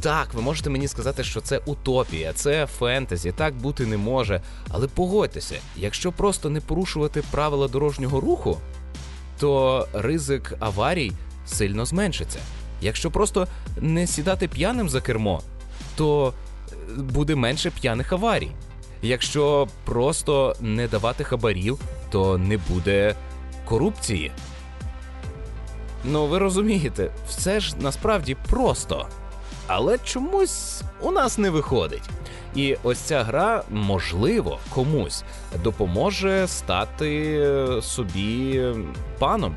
Так, 0.00 0.34
ви 0.34 0.42
можете 0.42 0.70
мені 0.70 0.88
сказати, 0.88 1.24
що 1.24 1.40
це 1.40 1.60
утопія, 1.66 2.32
це 2.32 2.66
фентезі, 2.66 3.32
так 3.32 3.54
бути 3.54 3.86
не 3.86 3.96
може. 3.96 4.40
Але 4.68 4.86
погодьтеся, 4.86 5.54
якщо 5.76 6.12
просто 6.12 6.50
не 6.50 6.60
порушувати 6.60 7.22
правила 7.30 7.68
дорожнього 7.68 8.20
руху, 8.20 8.58
то 9.40 9.86
ризик 9.92 10.54
аварій 10.60 11.12
сильно 11.46 11.84
зменшиться. 11.84 12.38
Якщо 12.80 13.10
просто 13.10 13.46
не 13.80 14.06
сідати 14.06 14.48
п'яним 14.48 14.88
за 14.88 15.00
кермо, 15.00 15.42
то 15.96 16.32
е, 16.72 16.74
буде 16.96 17.34
менше 17.34 17.70
п'яних 17.70 18.12
аварій. 18.12 18.50
Якщо 19.02 19.68
просто 19.84 20.56
не 20.60 20.88
давати 20.88 21.24
хабарів, 21.24 21.80
то 22.10 22.38
не 22.38 22.56
буде 22.56 23.14
корупції. 23.64 24.32
Ну, 26.04 26.26
ви 26.26 26.38
розумієте, 26.38 27.10
все 27.28 27.60
ж 27.60 27.74
насправді 27.80 28.36
просто. 28.48 29.06
Але 29.66 29.98
чомусь 29.98 30.82
у 31.00 31.10
нас 31.10 31.38
не 31.38 31.50
виходить. 31.50 32.02
І 32.54 32.76
ось 32.82 32.98
ця 32.98 33.22
гра, 33.22 33.62
можливо, 33.70 34.58
комусь 34.70 35.24
допоможе 35.64 36.48
стати 36.48 37.48
собі 37.82 38.62
паном 39.18 39.56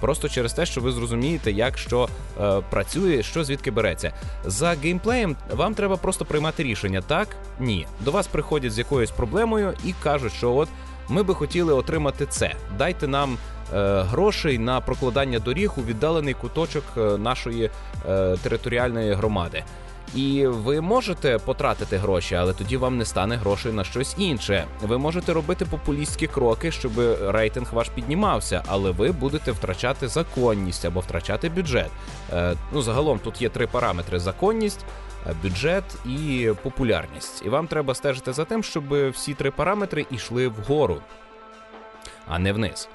Просто 0.00 0.28
через 0.28 0.52
те, 0.52 0.66
що 0.66 0.80
ви 0.80 0.92
зрозумієте, 0.92 1.52
як 1.52 1.78
що 1.78 2.08
е, 2.40 2.60
працює, 2.70 3.22
що 3.22 3.44
звідки 3.44 3.70
береться. 3.70 4.12
За 4.44 4.74
геймплеєм 4.82 5.36
вам 5.50 5.74
треба 5.74 5.96
просто 5.96 6.24
приймати 6.24 6.62
рішення. 6.62 7.02
Так, 7.06 7.28
ні. 7.60 7.86
До 8.00 8.10
вас 8.10 8.26
приходять 8.26 8.72
з 8.72 8.78
якоюсь 8.78 9.10
проблемою 9.10 9.74
і 9.84 9.94
кажуть, 10.02 10.32
що 10.32 10.54
от 10.54 10.68
ми 11.08 11.22
би 11.22 11.34
хотіли 11.34 11.74
отримати 11.74 12.26
це. 12.26 12.54
Дайте 12.78 13.08
нам 13.08 13.38
е, 13.74 14.00
грошей 14.02 14.58
на 14.58 14.80
прокладання 14.80 15.38
доріг 15.38 15.72
у 15.76 15.82
віддалений 15.82 16.34
куточок 16.34 16.84
е, 16.96 17.00
нашої 17.00 17.70
е, 18.08 18.36
територіальної 18.42 19.14
громади. 19.14 19.64
І 20.14 20.46
ви 20.46 20.80
можете 20.80 21.38
потратити 21.38 21.96
гроші, 21.96 22.34
але 22.34 22.52
тоді 22.52 22.76
вам 22.76 22.98
не 22.98 23.04
стане 23.04 23.36
грошей 23.36 23.72
на 23.72 23.84
щось 23.84 24.14
інше. 24.18 24.66
Ви 24.82 24.98
можете 24.98 25.32
робити 25.32 25.64
популістські 25.64 26.26
кроки, 26.26 26.72
щоб 26.72 26.92
рейтинг 27.26 27.74
ваш 27.74 27.88
піднімався, 27.88 28.62
але 28.66 28.90
ви 28.90 29.12
будете 29.12 29.52
втрачати 29.52 30.08
законність 30.08 30.84
або 30.84 31.00
втрачати 31.00 31.48
бюджет. 31.48 31.90
Е, 32.32 32.54
ну 32.72 32.82
загалом 32.82 33.18
тут 33.18 33.42
є 33.42 33.48
три 33.48 33.66
параметри: 33.66 34.18
законність. 34.18 34.84
Е, 35.30 35.34
бюджет 35.42 35.84
і 36.06 36.50
популярність, 36.62 37.42
і 37.46 37.48
вам 37.48 37.66
треба 37.66 37.94
стежити 37.94 38.32
за 38.32 38.44
тим, 38.44 38.62
щоб 38.62 39.10
всі 39.10 39.34
три 39.34 39.50
параметри 39.50 40.06
йшли 40.10 40.48
вгору, 40.48 40.98
а 42.28 42.38
не 42.38 42.52
вниз. 42.52 42.88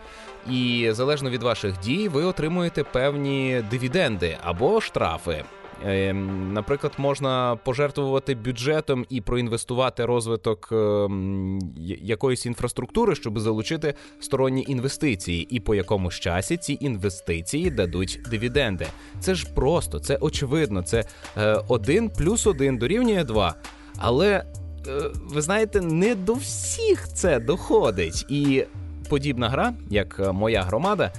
І 0.50 0.90
залежно 0.92 1.30
від 1.30 1.44
ваших 1.44 1.80
дій, 1.80 2.08
ви 2.08 2.24
отримуєте 2.24 2.84
певні 2.84 3.64
дивіденди 3.70 4.38
або 4.44 4.82
штрафи. 4.82 5.44
Ем, 5.86 6.54
наприклад, 6.54 6.94
можна 6.98 7.60
пожертвувати 7.64 8.36
бюджетом 8.36 9.06
і 9.10 9.22
проінвестувати 9.22 10.06
розвиток 10.06 10.70
ем, 10.72 11.60
якоїсь 12.02 12.46
інфраструктури, 12.46 13.16
щоб 13.16 13.40
залучити 13.40 13.94
сторонні 14.20 14.66
інвестиції, 14.68 15.48
і 15.50 15.60
по 15.60 15.76
якомусь 15.76 16.16
часі 16.16 16.58
ці 16.58 16.78
інвестиції 16.82 17.70
дадуть 17.70 18.20
дивіденди. 18.32 18.88
Це 19.20 19.36
ж 19.36 19.54
просто, 19.54 20.00
це 20.00 20.16
очевидно. 20.16 20.84
Це 20.84 21.06
е, 21.38 21.62
один 21.68 22.10
плюс 22.10 22.48
один 22.48 22.78
дорівнює 22.78 23.24
два. 23.24 23.56
Але 23.98 24.30
е, 24.38 24.44
ви 25.30 25.42
знаєте, 25.42 25.82
не 25.82 26.16
до 26.16 26.34
всіх 26.34 27.08
це 27.14 27.40
доходить. 27.40 28.26
І 28.30 28.64
подібна 29.10 29.50
гра, 29.50 29.74
як 29.90 30.20
е, 30.20 30.32
моя 30.32 30.62
громада. 30.62 31.14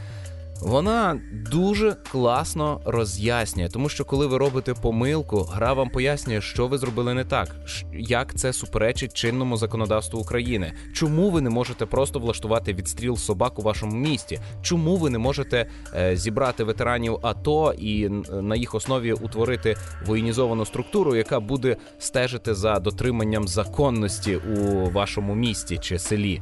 Вона 0.63 1.21
дуже 1.51 1.97
класно 2.13 2.81
роз'яснює, 2.85 3.69
тому 3.69 3.89
що 3.89 4.05
коли 4.05 4.27
ви 4.27 4.39
робите 4.39 4.75
помилку, 4.75 5.43
гра 5.43 5.73
вам 5.73 5.91
пояснює, 5.91 6.41
що 6.41 6.67
ви 6.67 6.79
зробили 6.79 7.15
не 7.15 7.25
так, 7.25 7.57
як 7.93 8.35
це 8.35 8.53
суперечить 8.53 9.13
чинному 9.15 9.57
законодавству 9.57 10.21
України. 10.21 10.73
Чому 10.95 11.31
ви 11.31 11.41
не 11.41 11.51
можете 11.51 11.87
просто 11.87 12.19
влаштувати 12.19 12.75
відстріл 12.75 13.17
собак 13.17 13.59
у 13.59 13.63
вашому 13.63 13.97
місті? 13.97 14.41
Чому 14.63 14.97
ви 14.97 15.11
не 15.11 15.19
можете 15.19 15.67
е, 15.95 16.17
зібрати 16.17 16.65
ветеранів 16.65 17.19
АТО 17.23 17.75
і 17.79 18.09
на 18.43 18.57
їх 18.57 18.75
основі 18.75 19.13
утворити 19.13 19.77
воєнізовану 20.07 20.65
структуру, 20.65 21.17
яка 21.17 21.41
буде 21.41 21.77
стежити 21.99 22.55
за 22.55 22.79
дотриманням 22.79 23.49
законності 23.49 24.37
у 24.37 24.91
вашому 24.91 25.35
місті 25.35 25.79
чи 25.79 25.99
селі? 25.99 26.41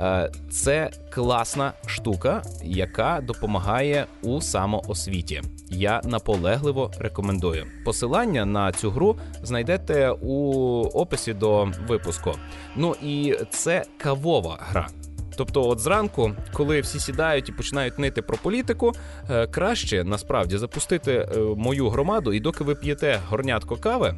Е, 0.00 0.30
це 0.50 0.90
класна 1.10 1.72
штука, 1.86 2.42
яка 2.64 3.20
допомагає 3.20 4.06
у 4.22 4.40
самоосвіті. 4.40 5.42
Я 5.70 6.00
наполегливо 6.04 6.90
рекомендую. 6.98 7.66
Посилання 7.84 8.44
на 8.44 8.72
цю 8.72 8.90
гру 8.90 9.16
знайдете 9.42 10.10
у 10.10 10.42
описі 10.82 11.34
до 11.34 11.68
випуску. 11.88 12.32
Ну 12.76 12.94
і 13.02 13.36
це 13.50 13.84
кавова 13.98 14.58
гра. 14.60 14.88
Тобто, 15.36 15.68
от 15.68 15.80
зранку, 15.80 16.32
коли 16.52 16.80
всі 16.80 17.00
сідають 17.00 17.48
і 17.48 17.52
починають 17.52 17.98
нити 17.98 18.22
про 18.22 18.36
політику, 18.36 18.92
е, 19.30 19.46
краще 19.46 20.04
насправді 20.04 20.56
запустити 20.56 21.12
е, 21.12 21.38
мою 21.56 21.88
громаду, 21.88 22.32
і 22.32 22.40
доки 22.40 22.64
ви 22.64 22.74
п'єте 22.74 23.20
горнятко 23.28 23.76
кави, 23.76 24.14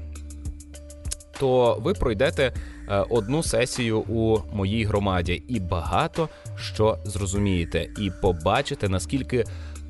то 1.41 1.79
ви 1.81 1.95
пройдете 1.95 2.53
одну 3.01 3.43
сесію 3.43 4.01
у 4.01 4.39
моїй 4.53 4.85
громаді 4.85 5.43
і 5.49 5.61
багато 5.61 6.29
що 6.57 6.99
зрозумієте, 7.05 7.89
і 7.99 8.11
побачите 8.23 8.89
наскільки. 8.89 9.45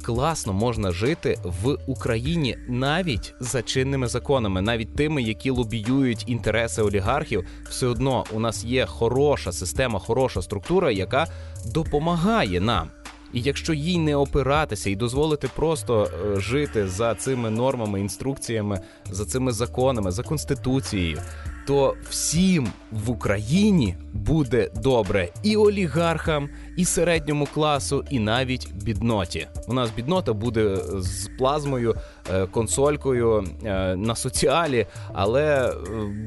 Класно 0.04 0.52
можна 0.52 0.90
жити 0.90 1.38
в 1.44 1.76
Україні 1.86 2.58
навіть 2.68 3.34
за 3.40 3.62
чинними 3.62 4.06
законами, 4.06 4.62
навіть 4.62 4.96
тими, 4.96 5.22
які 5.22 5.50
лобіюють 5.50 6.24
інтереси 6.26 6.82
олігархів, 6.82 7.46
все 7.70 7.86
одно 7.86 8.24
у 8.32 8.40
нас 8.40 8.64
є 8.64 8.86
хороша 8.86 9.52
система, 9.52 9.98
хороша 9.98 10.42
структура, 10.42 10.90
яка 10.90 11.26
допомагає 11.74 12.60
нам. 12.60 12.90
І 13.32 13.40
якщо 13.40 13.72
їй 13.72 13.98
не 13.98 14.16
опиратися 14.16 14.90
і 14.90 14.96
дозволити 14.96 15.48
просто 15.56 16.10
е, 16.36 16.40
жити 16.40 16.88
за 16.88 17.14
цими 17.14 17.50
нормами, 17.50 18.00
інструкціями, 18.00 18.80
за 19.10 19.24
цими 19.24 19.52
законами, 19.52 20.10
за 20.10 20.22
конституцією, 20.22 21.18
то 21.66 21.96
всім 22.10 22.68
в 22.90 23.10
Україні 23.10 23.96
буде 24.12 24.70
добре 24.76 25.28
і 25.42 25.56
олігархам, 25.56 26.48
і 26.76 26.84
середньому 26.84 27.46
класу, 27.46 28.04
і 28.10 28.18
навіть 28.18 28.72
бідноті. 28.74 29.48
У 29.68 29.74
нас 29.74 29.90
біднота 29.90 30.32
буде 30.32 30.76
з 30.98 31.30
плазмою, 31.38 31.94
е, 32.30 32.46
консолькою 32.46 33.44
е, 33.64 33.96
на 33.96 34.14
соціалі, 34.14 34.86
але 35.12 35.68
е, 35.68 35.74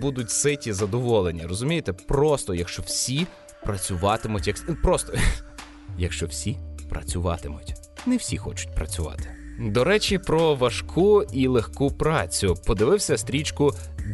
будуть 0.01 0.31
ситі 0.31 0.73
задоволені. 0.73 1.45
Розумієте? 1.45 1.93
Просто 1.93 2.53
якщо 2.53 2.81
всі 2.81 3.27
працюватимуть, 3.63 4.47
як 4.47 4.81
просто 4.81 5.13
якщо 5.97 6.25
всі 6.25 6.57
працюватимуть, 6.89 7.73
не 8.05 8.17
всі 8.17 8.37
хочуть 8.37 8.75
працювати. 8.75 9.29
До 9.59 9.83
речі, 9.83 10.17
про 10.17 10.55
важку 10.55 11.23
і 11.23 11.47
легку 11.47 11.91
працю 11.91 12.55
подивився 12.65 13.17
стрічку 13.17 13.73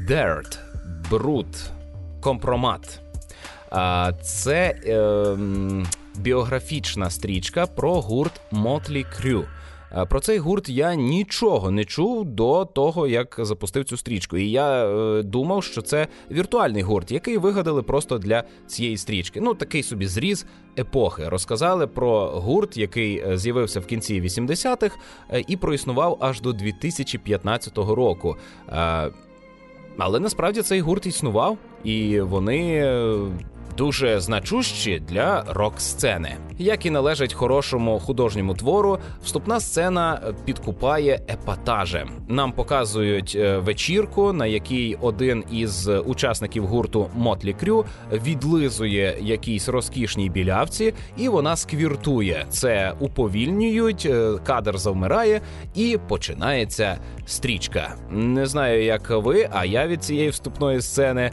Dirt, 0.10 0.60
бруд, 1.12 1.47
компромат. 2.21 3.02
Це 4.21 4.76
е, 4.86 5.38
біографічна 6.15 7.10
стрічка 7.10 7.67
про 7.67 8.02
гурт 8.02 8.41
Motley 8.52 9.06
Crue. 9.06 9.45
Про 10.10 10.19
цей 10.19 10.38
гурт 10.38 10.69
я 10.69 10.95
нічого 10.95 11.71
не 11.71 11.86
чув 11.86 12.26
до 12.26 12.65
того, 12.65 13.08
як 13.08 13.36
запустив 13.39 13.86
цю 13.86 13.97
стрічку. 13.97 14.38
І 14.38 14.52
я 14.52 14.86
е, 14.86 15.24
думав, 15.24 15.63
що 15.63 15.82
це 15.82 16.08
віртуальний 16.32 16.82
гурт, 16.82 17.12
який 17.12 17.38
вигадали 17.38 17.84
просто 17.84 18.17
для 18.17 18.43
цієї 18.67 18.97
стрічки. 18.97 19.41
Ну, 19.41 19.54
такий 19.54 19.84
собі 19.84 20.08
зріз 20.08 20.45
епохи. 20.78 21.30
Розказали 21.30 21.88
про 21.88 22.28
гурт, 22.28 22.78
який 22.78 23.17
е, 23.17 23.38
з'явився 23.38 23.80
в 23.80 23.86
кінці 23.86 24.21
80-х 24.21 24.95
е, 25.30 25.43
і 25.47 25.58
проіснував 25.58 26.17
аж 26.19 26.41
до 26.41 26.54
2015 26.54 27.78
року. 27.78 28.36
Е, 28.69 29.12
але 30.04 30.20
насправді 30.20 30.62
цей 30.62 30.82
гурт 30.82 31.06
існував, 31.06 31.58
і 31.84 32.22
вони 32.22 32.60
е, 32.74 33.18
дуже 33.82 34.20
значущі 34.20 35.02
для 35.08 35.44
рок-сцени. 35.50 36.38
Як 36.58 36.86
і 36.86 36.89
належить 36.89 37.34
хорошому 37.34 38.00
художньому 38.00 38.54
твору, 38.54 39.00
вступна 39.24 39.60
сцена 39.60 40.34
підкупає 40.46 41.22
епатажем. 41.30 42.10
Нам 42.28 42.52
показують 42.52 43.38
е, 43.39 43.58
вечірку, 43.58 44.34
на 44.34 44.46
якій 44.46 44.98
один 45.02 45.44
із 45.52 45.88
учасників 45.88 46.65
гурту 46.65 47.10
Мотлі 47.15 47.54
Крю 47.54 47.86
відлизує 48.12 49.17
якійсь 49.22 49.70
розкішній 49.70 50.30
білявці, 50.30 50.94
і 51.17 51.30
вона 51.30 51.56
сквіртує. 51.56 52.46
Це 52.50 52.94
уповільнюють, 53.00 54.08
е, 54.10 54.32
кадр 54.46 54.78
завмирає, 54.78 55.41
і 55.76 55.98
починається 56.08 56.98
стрічка. 57.26 57.96
Не 58.12 58.46
знаю, 58.46 58.84
як 58.84 59.10
ви, 59.10 59.50
а 59.52 59.65
я 59.65 59.88
від 59.88 60.04
цієї 60.04 60.30
вступної 60.30 60.82
сцени 60.82 61.32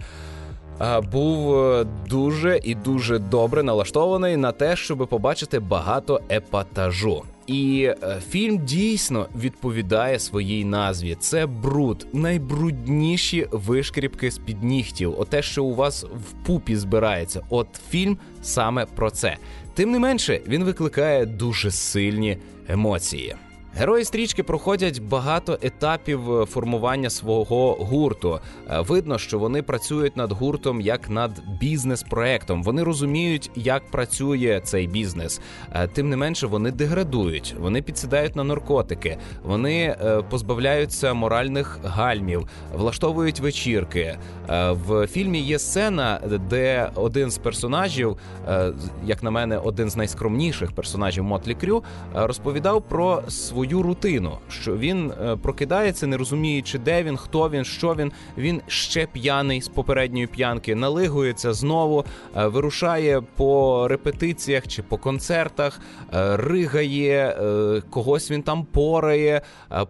був 1.12 1.58
е, 1.58 1.86
дуже 2.08 2.60
і 2.62 2.74
дуже 2.74 3.18
добре 3.18 3.62
налаштований 3.62 4.36
на 4.36 4.52
те, 4.52 4.76
щоб 4.76 5.08
побачити 5.08 5.60
багато 5.60 6.20
епатажу. 6.30 7.22
І 7.46 7.90
е, 8.02 8.20
фільм 8.30 8.58
дійсно 8.58 9.26
відповідає 9.36 10.18
своїй 10.18 10.64
назві. 10.64 11.16
Це 11.20 11.46
бруд, 11.46 12.06
найбрудніші 12.12 13.46
вишкріпки 13.52 14.30
з 14.30 14.38
під 14.38 14.62
нігтів. 14.62 15.20
Оте, 15.20 15.42
що 15.42 15.64
у 15.64 15.74
вас 15.74 16.04
в 16.04 16.46
пупі 16.46 16.76
збирається. 16.76 17.42
От 17.50 17.68
фільм 17.90 18.18
саме 18.42 18.86
про 18.86 19.10
це. 19.10 19.36
Тим 19.74 19.90
не 19.90 19.98
менше, 19.98 20.40
він 20.48 20.64
викликає 20.64 21.26
дуже 21.26 21.70
сильні 21.70 22.38
емоції. 22.68 23.34
Герої 23.78 24.04
стрічки 24.04 24.42
проходять 24.42 25.02
багато 25.02 25.58
етапів 25.62 26.32
е, 26.32 26.46
формування 26.46 27.10
свого 27.10 27.72
гурту. 27.72 28.40
Е, 28.70 28.80
видно, 28.80 29.18
що 29.18 29.38
вони 29.38 29.62
працюють 29.62 30.16
над 30.16 30.32
гуртом 30.32 30.80
як 30.80 31.10
над 31.10 31.30
бізнес-проектом. 31.60 32.62
Вони 32.62 32.82
розуміють, 32.82 33.50
як 33.54 33.90
працює 33.90 34.60
цей 34.64 34.86
бізнес. 34.86 35.40
Е, 35.72 35.86
тим 35.86 36.08
не 36.08 36.16
менше, 36.16 36.46
вони 36.46 36.70
деградують, 36.70 37.54
вони 37.60 37.82
підсідають 37.82 38.36
на 38.36 38.44
наркотики, 38.44 39.18
вони 39.42 39.96
позбавляються 40.30 41.14
моральних 41.14 41.78
гальмів, 41.84 42.48
влаштовують 42.74 43.40
вечірки. 43.40 44.18
В 44.70 45.06
фільмі 45.06 45.40
є 45.40 45.58
сцена, 45.58 46.20
де 46.50 46.90
один 46.94 47.30
з 47.30 47.38
персонажів, 47.38 48.16
як 49.04 49.22
на 49.22 49.30
мене, 49.30 49.58
один 49.58 49.90
з 49.90 49.96
найскромніших 49.96 50.72
персонажів 50.72 51.24
Мотлі 51.24 51.54
Крю, 51.54 51.84
розповідав 52.14 52.82
про 52.82 53.22
свою 53.28 53.67
свою 53.68 53.82
рутину, 53.82 54.38
що 54.48 54.76
він 54.76 55.10
е, 55.10 55.36
прокидається, 55.36 56.06
не 56.06 56.16
розуміючи, 56.16 56.78
де 56.78 57.02
він, 57.02 57.16
хто 57.16 57.50
він, 57.50 57.64
що 57.64 57.94
він. 57.94 58.12
Він 58.38 58.62
ще 58.66 59.06
п'яний 59.06 59.62
з 59.62 59.68
попередньої 59.68 60.26
п'янки, 60.26 60.74
налигується 60.74 61.52
знову, 61.52 62.04
е, 62.36 62.46
вирушає 62.46 63.20
по 63.36 63.88
репетиціях 63.88 64.68
чи 64.68 64.82
по 64.82 64.98
концертах, 64.98 65.80
е, 66.14 66.36
ригає, 66.36 67.36
когось 67.90 68.30
він 68.30 68.42
там 68.42 68.64
порає, 68.64 69.42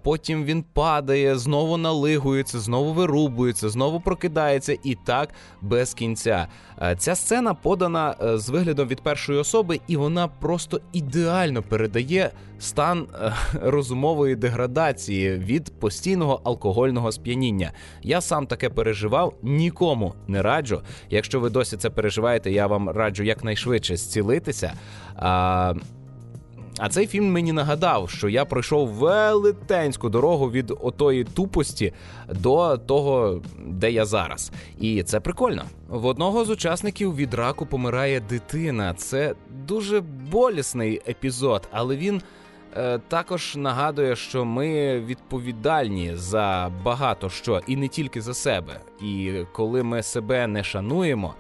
потім 0.03 0.45
він 0.45 0.65
падає, 0.73 1.39
знову 1.39 1.77
налигується, 1.77 2.61
знову 2.61 2.93
вирубується, 2.93 3.69
знову 3.69 4.01
прокидається 4.01 4.77
і 4.85 4.97
так 5.05 5.29
без 5.63 5.95
кінця. 5.95 6.47
Ця 6.99 7.15
сцена 7.15 7.55
подана 7.55 8.15
з 8.21 8.49
виглядом 8.49 8.89
від 8.89 9.01
першої 9.01 9.39
особи, 9.39 9.81
і 9.87 9.97
вона 9.97 10.29
просто 10.29 10.81
ідеально 10.93 11.63
передає 11.63 12.31
стан 12.59 13.07
розумової 13.63 14.37
деградації 14.37 15.39
від 15.39 15.81
постійного 15.81 16.41
алкогольного 16.45 17.13
сп'яніння. 17.13 17.73
Я 18.03 18.21
сам 18.21 18.47
таке 18.47 18.71
переживав, 18.71 19.35
нікому 19.43 20.15
не 20.29 20.43
раджу. 20.43 20.83
Якщо 21.11 21.41
ви 21.41 21.51
досі 21.51 21.77
це 21.77 21.91
переживаєте, 21.91 22.51
я 22.51 22.67
вам 22.67 22.89
раджу 22.91 23.23
якнайшвидше 23.23 23.97
зцілитися. 23.97 24.73
А, 26.79 26.89
цей 26.89 27.07
фільм 27.07 27.33
мені 27.33 27.53
нагадав, 27.53 28.11
що 28.11 28.29
я 28.29 28.45
пройшов 28.45 28.89
велетенську 28.89 30.09
дорогу 30.09 30.51
від 30.51 30.75
отої 30.81 31.25
тупості 31.25 31.93
до 32.29 32.77
того, 32.77 33.41
де 33.67 33.91
я 33.91 34.05
зараз. 34.05 34.53
І 34.81 35.03
це 35.03 35.21
прикольно. 35.21 35.63
В 35.89 36.07
одного 36.07 36.45
з 36.45 36.51
учасників 36.51 37.17
від 37.17 37.35
раку 37.35 37.67
помирає 37.67 38.21
дитина. 38.21 38.95
Це 38.95 39.35
дуже 39.67 40.01
болісний 40.31 41.01
епізод, 41.09 41.69
але 41.73 41.97
він. 41.97 42.23
Е, 42.77 43.01
також 43.09 43.57
нагадує, 43.57 44.17
що 44.17 44.45
ми 44.45 45.01
відповідальні 45.01 46.13
за 46.15 46.73
багато 46.85 47.31
що 47.31 47.61
і 47.67 47.77
не 47.77 47.89
тільки 47.89 48.21
за 48.21 48.35
себе. 48.35 48.81
І 49.03 49.43
коли 49.53 49.83
ми 49.83 50.03
себе 50.03 50.47
не 50.47 50.65
шануємо, 50.65 51.35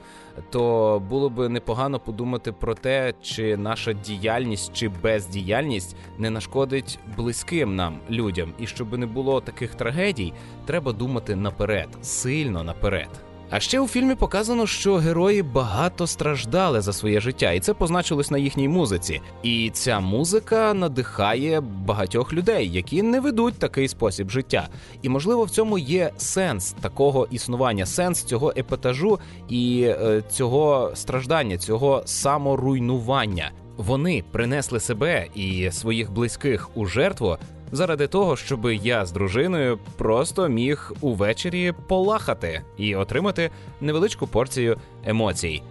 то 0.50 1.02
було 1.08 1.30
би 1.30 1.48
непогано 1.48 2.00
подумати 2.00 2.52
про 2.52 2.74
те, 2.74 3.14
чи 3.22 3.56
наша 3.56 3.92
діяльність 3.92 4.72
чи 4.72 4.88
бездіяльність 4.88 5.96
не 6.18 6.30
нашкодить 6.30 6.98
близьким 7.16 7.76
нам 7.76 7.98
людям. 8.10 8.52
І 8.58 8.66
щоб 8.66 8.98
не 8.98 9.06
було 9.06 9.40
таких 9.40 9.74
трагедій, 9.74 10.32
треба 10.66 10.92
думати 10.92 11.36
наперед, 11.36 11.88
сильно 12.02 12.64
наперед. 12.64 13.27
А 13.50 13.60
ще 13.60 13.80
у 13.80 13.88
фільмі 13.88 14.14
показано, 14.14 14.66
що 14.66 14.96
герої 14.96 15.42
багато 15.42 16.06
страждали 16.06 16.80
за 16.80 16.92
своє 16.92 17.20
життя, 17.20 17.52
і 17.52 17.60
це 17.60 17.74
позначилось 17.74 18.30
на 18.30 18.38
їхній 18.38 18.68
музиці. 18.68 19.20
І 19.42 19.70
ця 19.74 20.00
музика 20.00 20.74
надихає 20.74 21.60
багатьох 21.60 22.32
людей, 22.32 22.70
які 22.70 23.02
не 23.02 23.20
ведуть 23.20 23.58
такий 23.58 23.88
спосіб 23.88 24.30
життя. 24.30 24.68
І 25.02 25.08
можливо 25.08 25.44
в 25.44 25.50
цьому 25.50 25.78
є 25.78 26.10
сенс 26.16 26.72
такого 26.80 27.28
існування, 27.30 27.86
сенс 27.86 28.22
цього 28.22 28.52
епатажу 28.56 29.18
і 29.48 29.82
е, 29.82 30.22
цього 30.30 30.92
страждання, 30.94 31.58
цього 31.58 32.02
саморуйнування. 32.04 33.50
Вони 33.76 34.24
принесли 34.32 34.80
себе 34.80 35.26
і 35.34 35.70
своїх 35.72 36.12
близьких 36.12 36.76
у 36.76 36.86
жертву 36.86 37.36
заради 37.72 38.06
того, 38.06 38.36
щоб 38.36 38.70
я 38.70 39.06
з 39.06 39.12
дружиною 39.12 39.78
просто 39.96 40.48
міг 40.48 40.92
увечері 41.00 41.72
полахати 41.86 42.62
і 42.76 42.96
отримати 42.96 43.50
невеличку 43.80 44.26
порцію 44.26 44.76
емоцій. 45.04 45.62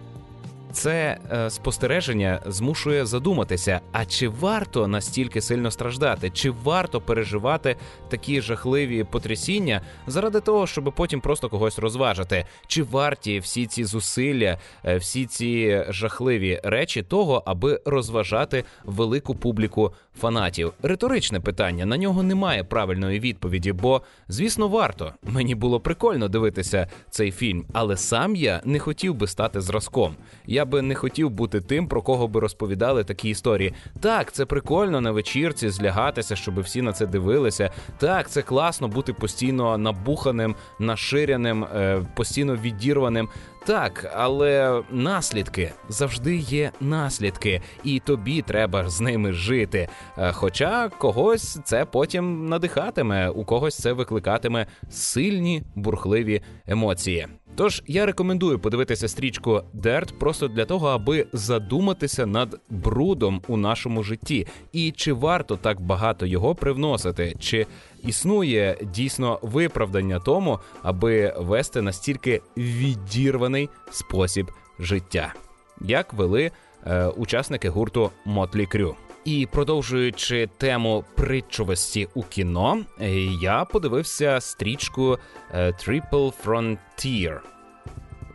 Це 0.78 1.18
е, 1.32 1.50
спостереження 1.50 2.40
змушує 2.46 3.06
задуматися: 3.06 3.80
а 3.92 4.04
чи 4.04 4.28
варто 4.28 4.88
настільки 4.88 5.40
сильно 5.40 5.70
страждати, 5.70 6.30
чи 6.30 6.50
варто 6.50 7.00
переживати 7.00 7.76
такі 8.08 8.40
жахливі 8.40 9.04
потрясіння 9.04 9.80
заради 10.06 10.40
того, 10.40 10.66
щоб 10.66 10.92
потім 10.96 11.20
просто 11.20 11.48
когось 11.48 11.78
розважити? 11.78 12.44
Чи 12.66 12.82
варті 12.82 13.38
всі 13.38 13.66
ці 13.66 13.84
зусилля, 13.84 14.58
е, 14.84 14.96
всі 14.96 15.26
ці 15.26 15.84
жахливі 15.88 16.60
речі 16.64 17.02
того, 17.02 17.42
аби 17.46 17.80
розважати 17.84 18.64
велику 18.84 19.34
публіку 19.34 19.92
фанатів? 20.20 20.72
Риторичне 20.82 21.40
питання 21.40 21.86
на 21.86 21.96
нього 21.96 22.22
немає 22.22 22.64
правильної 22.64 23.20
відповіді, 23.20 23.72
бо 23.72 24.02
звісно, 24.28 24.68
варто. 24.68 25.12
Мені 25.22 25.54
було 25.54 25.80
прикольно 25.80 26.28
дивитися 26.28 26.88
цей 27.10 27.30
фільм, 27.30 27.64
але 27.72 27.96
сам 27.96 28.36
я 28.36 28.60
не 28.64 28.78
хотів 28.78 29.14
би 29.14 29.26
стати 29.26 29.60
зразком. 29.60 30.14
Я 30.46 30.67
би 30.68 30.82
не 30.82 30.94
хотів 30.94 31.30
бути 31.30 31.60
тим, 31.60 31.88
про 31.88 32.02
кого 32.02 32.28
би 32.28 32.40
розповідали 32.40 33.04
такі 33.04 33.28
історії. 33.28 33.74
Так, 34.00 34.32
це 34.32 34.46
прикольно 34.46 35.00
на 35.00 35.10
вечірці 35.10 35.68
злягатися, 35.68 36.36
щоб 36.36 36.60
всі 36.60 36.82
на 36.82 36.92
це 36.92 37.06
дивилися. 37.06 37.70
Так, 37.98 38.30
це 38.30 38.42
класно 38.42 38.88
бути 38.88 39.12
постійно 39.12 39.78
набуханим, 39.78 40.54
наширяним, 40.78 41.64
е, 41.64 42.02
постійно 42.14 42.56
відірваним. 42.56 43.28
Так, 43.68 44.12
але 44.16 44.82
наслідки 44.90 45.72
завжди 45.88 46.36
є 46.36 46.72
наслідки, 46.80 47.60
і 47.84 48.00
тобі 48.00 48.42
треба 48.42 48.88
з 48.88 49.00
ними 49.00 49.32
жити. 49.32 49.88
Е, 50.18 50.32
хоча 50.32 50.88
когось 50.88 51.58
це 51.64 51.84
потім 51.84 52.48
надихатиме, 52.48 53.28
у 53.28 53.44
когось 53.44 53.76
це 53.76 53.92
викликатиме 53.92 54.66
сильні 54.90 55.62
бурхливі 55.74 56.42
емоції. 56.66 57.26
Тож 57.58 57.82
я 57.86 58.06
рекомендую 58.06 58.58
подивитися 58.58 59.08
стрічку 59.08 59.62
Дерт 59.72 60.18
просто 60.18 60.48
для 60.48 60.64
того, 60.64 60.88
аби 60.88 61.26
задуматися 61.32 62.26
над 62.26 62.60
брудом 62.70 63.42
у 63.48 63.56
нашому 63.56 64.02
житті, 64.02 64.46
і 64.72 64.90
чи 64.90 65.12
варто 65.12 65.56
так 65.56 65.80
багато 65.80 66.26
його 66.26 66.54
привносити, 66.54 67.34
чи 67.38 67.66
існує 68.02 68.78
дійсно 68.82 69.38
виправдання 69.42 70.18
тому, 70.18 70.58
аби 70.82 71.34
вести 71.38 71.82
настільки 71.82 72.42
відірваний 72.56 73.68
спосіб 73.90 74.50
життя, 74.78 75.34
як 75.80 76.12
вели 76.12 76.50
е, 76.86 77.06
учасники 77.06 77.68
гурту 77.68 78.10
Мотлі 78.24 78.66
Крю. 78.66 78.96
І 79.24 79.48
продовжуючи 79.52 80.48
тему 80.56 81.04
притчовості 81.16 82.08
у 82.14 82.22
кіно, 82.22 82.80
е, 83.00 83.10
я 83.42 83.64
подивився 83.64 84.40
стрічку 84.40 85.18
е, 85.54 85.66
Triple 85.66 86.32
Frontier. 86.44 87.38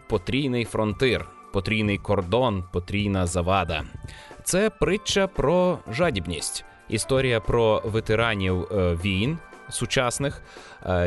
Потрійний 0.09 0.65
фронтир, 0.65 1.25
потрійний 1.53 1.97
кордон, 1.97 2.63
потрійна 2.73 3.27
завада. 3.27 3.83
Це 4.43 4.69
притча 4.69 5.27
про 5.27 5.79
жадібність, 5.91 6.65
історія 6.89 7.39
про 7.39 7.81
ветеранів 7.85 8.63
е, 8.71 8.97
війн 9.03 9.37
сучасних, 9.73 10.41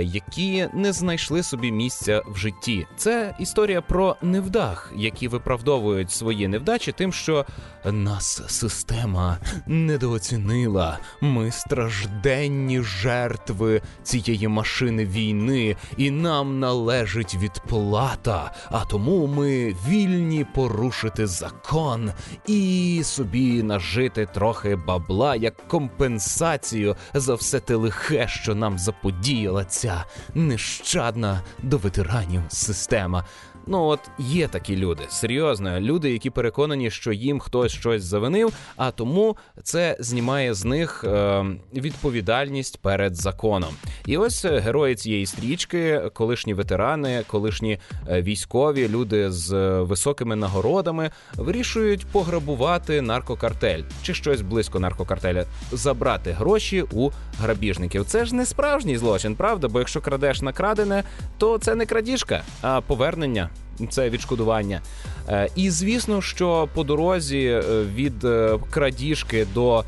які 0.01 0.69
не 0.75 0.93
знайшли 0.93 1.43
собі 1.43 1.73
місця 1.73 2.23
в 2.29 2.37
житті. 2.37 2.87
Це 2.97 3.35
історія 3.39 3.81
про 3.83 4.17
невдах, 4.23 4.93
які 4.97 5.29
виправдовують 5.29 6.11
свої 6.11 6.49
невдачі, 6.49 6.93
тим, 6.93 7.13
що 7.13 7.47
нас 7.85 8.43
система 8.47 9.39
недооцінила. 9.67 10.99
Ми 11.21 11.51
стражденні 11.51 12.83
жертви 12.83 13.83
цієї 14.03 14.49
машини 14.49 15.05
війни, 15.05 15.77
і 15.97 16.11
нам 16.11 16.61
належить 16.61 17.35
відплата. 17.35 18.53
А 18.71 18.85
тому 18.85 19.27
ми 19.27 19.77
вільні 19.89 20.47
порушити 20.55 21.27
закон 21.27 22.11
і 22.47 23.01
собі 23.05 23.63
нажити 23.63 24.29
трохи 24.35 24.77
бабла 24.77 25.37
як 25.37 25.69
компенсацію 25.69 26.97
за 27.15 27.35
все 27.35 27.61
те 27.61 27.75
лихе, 27.75 28.29
що 28.29 28.55
нам 28.55 28.79
заподіяла 28.79 29.66
ця 29.69 30.05
нещадна 30.35 31.41
до 31.63 31.79
ветеранів 31.79 32.43
система. 32.49 33.25
Ну 33.69 33.85
от 33.85 34.01
є 34.19 34.49
такі 34.49 34.77
люди, 34.77 35.03
серйозно, 35.09 35.81
люди, 35.81 36.13
які 36.13 36.31
переконані, 36.31 36.91
що 36.91 37.13
їм 37.13 37.41
хтось 37.41 37.73
щось 37.73 38.03
завинив, 38.03 38.53
а 38.77 38.91
тому 38.91 39.37
це 39.63 39.97
знімає 40.01 40.55
з 40.55 40.65
них 40.65 41.05
е, 41.05 41.45
відповідальність 41.75 42.79
перед 42.79 43.17
законом. 43.17 43.75
І 44.07 44.17
ось 44.17 44.45
е, 44.45 44.59
герої 44.59 44.95
цієї 44.95 45.27
стрічки, 45.27 46.11
колишні 46.15 46.55
ветерани, 46.55 47.25
колишні 47.27 47.79
е, 48.09 48.23
військові, 48.23 48.89
люди 48.89 49.31
з 49.33 49.53
е, 49.53 49.83
високими 49.83 50.37
нагородами 50.37 51.11
вирішують 51.35 52.07
пограбувати 52.07 53.03
наркокартель 53.03 53.83
чи 54.03 54.15
щось 54.15 54.41
близько 54.41 54.81
наркокартеля, 54.81 55.45
забрати 55.73 56.33
гроші 56.33 56.85
у 56.93 57.11
грабіжників. 57.41 58.05
Це 58.05 58.25
ж 58.25 58.35
не 58.35 58.47
справжній 58.47 58.99
злочин, 58.99 59.35
правда? 59.35 59.69
Бо 59.69 59.79
якщо 59.79 60.01
крадеш 60.01 60.43
накрадене, 60.43 61.03
то 61.39 61.59
це 61.59 61.75
не 61.75 61.87
крадіжка, 61.87 62.43
а 62.63 62.81
повернення 62.81 63.51
це 63.91 64.11
відшкодування. 64.11 64.81
Е, 65.29 65.49
і 65.57 65.71
звісно, 65.71 66.23
що 66.23 66.69
по 66.75 66.85
дорозі 66.85 67.45
е, 67.45 67.63
від 67.95 68.25
е, 68.25 68.59
крадіжки 68.71 69.47
до 69.55 69.85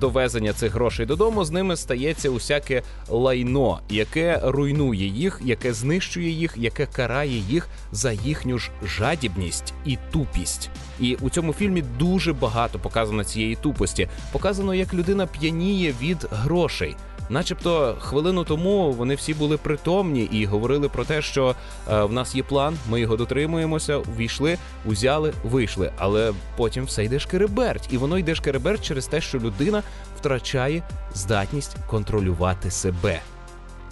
довезення 0.00 0.52
цих 0.52 0.72
грошей 0.72 1.06
додому 1.06 1.44
з 1.44 1.50
ними 1.50 1.76
стається 1.76 2.30
усяке 2.30 2.82
лайно, 3.08 3.80
яке 3.90 4.40
руйнує 4.44 5.06
їх, 5.06 5.40
яке 5.44 5.72
знищує 5.72 6.30
їх, 6.30 6.54
яке 6.56 6.86
карає 6.86 7.38
їх 7.38 7.68
за 7.92 8.12
їхню 8.12 8.58
ж 8.58 8.70
жадібність 8.84 9.74
і 9.84 9.98
тупість. 10.12 10.70
І 11.00 11.16
у 11.20 11.30
цьому 11.30 11.52
фільмі 11.52 11.82
дуже 11.98 12.32
багато 12.32 12.78
показано 12.78 13.24
цієї 13.24 13.54
тупості. 13.54 14.08
Показано, 14.32 14.74
як 14.74 14.94
людина 14.94 15.26
п'яніє 15.26 15.94
від 16.02 16.26
грошей. 16.30 16.96
Начебто, 17.30 17.96
хвилину 18.00 18.44
тому 18.44 18.92
вони 18.92 19.14
всі 19.14 19.34
були 19.34 19.56
притомні 19.56 20.22
і 20.22 20.44
говорили 20.44 20.88
про 20.88 21.04
те, 21.04 21.22
що 21.22 21.54
е, 21.90 22.02
в 22.04 22.12
нас 22.12 22.34
є 22.34 22.42
план, 22.42 22.76
ми 22.88 23.00
його 23.00 23.16
дотримуємося, 23.16 23.96
увійшли, 23.96 24.58
узяли, 24.84 25.32
вийшли. 25.44 25.92
Але 25.98 26.32
потім 26.56 26.84
все 26.84 27.04
йде 27.04 27.18
шкереберть, 27.18 27.88
і 27.90 27.96
воно 27.96 28.18
йде 28.18 28.34
шкереберть 28.34 28.84
через 28.84 29.06
те, 29.06 29.20
що 29.20 29.38
людина 29.38 29.82
втрачає 30.18 30.82
здатність 31.14 31.76
контролювати 31.86 32.70
себе. 32.70 33.20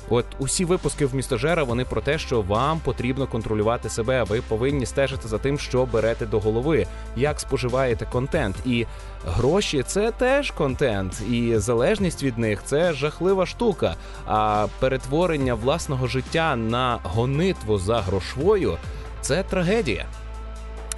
От 0.08 0.24
усі 0.38 0.64
випуски 0.64 1.06
в 1.06 1.14
містожера 1.14 1.62
вони 1.62 1.84
про 1.84 2.00
те, 2.00 2.18
що 2.18 2.42
вам 2.42 2.80
потрібно 2.80 3.26
контролювати 3.26 3.88
себе. 3.88 4.22
Ви 4.22 4.40
повинні 4.40 4.86
стежити 4.86 5.28
за 5.28 5.38
тим, 5.38 5.58
що 5.58 5.86
берете 5.86 6.26
до 6.26 6.40
голови, 6.40 6.86
як 7.16 7.40
споживаєте 7.40 8.06
контент. 8.12 8.56
І 8.64 8.86
гроші 9.26 9.82
це 9.86 10.12
теж 10.12 10.50
контент, 10.50 11.22
і 11.30 11.56
залежність 11.56 12.22
від 12.22 12.38
них 12.38 12.60
це 12.64 12.92
жахлива 12.92 13.46
штука. 13.46 13.96
А 14.26 14.66
перетворення 14.80 15.54
власного 15.54 16.06
життя 16.06 16.56
на 16.56 16.98
гонитву 17.02 17.78
за 17.78 18.00
грошвою 18.00 18.76
це 19.20 19.42
трагедія. 19.42 20.06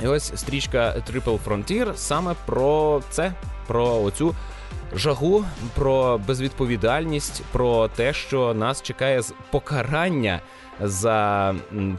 І 0.03 0.07
ось 0.07 0.33
стрічка 0.35 0.95
Triple 1.11 1.39
Frontier 1.47 1.93
саме 1.97 2.35
про 2.47 3.03
це, 3.11 3.33
про 3.67 4.03
оцю 4.03 4.35
жагу, 4.95 5.45
про 5.75 6.19
безвідповідальність, 6.27 7.43
про 7.53 7.89
те, 7.89 8.13
що 8.13 8.55
нас 8.55 8.83
чекає 8.83 9.23
покарання 9.51 10.41
за 10.81 11.55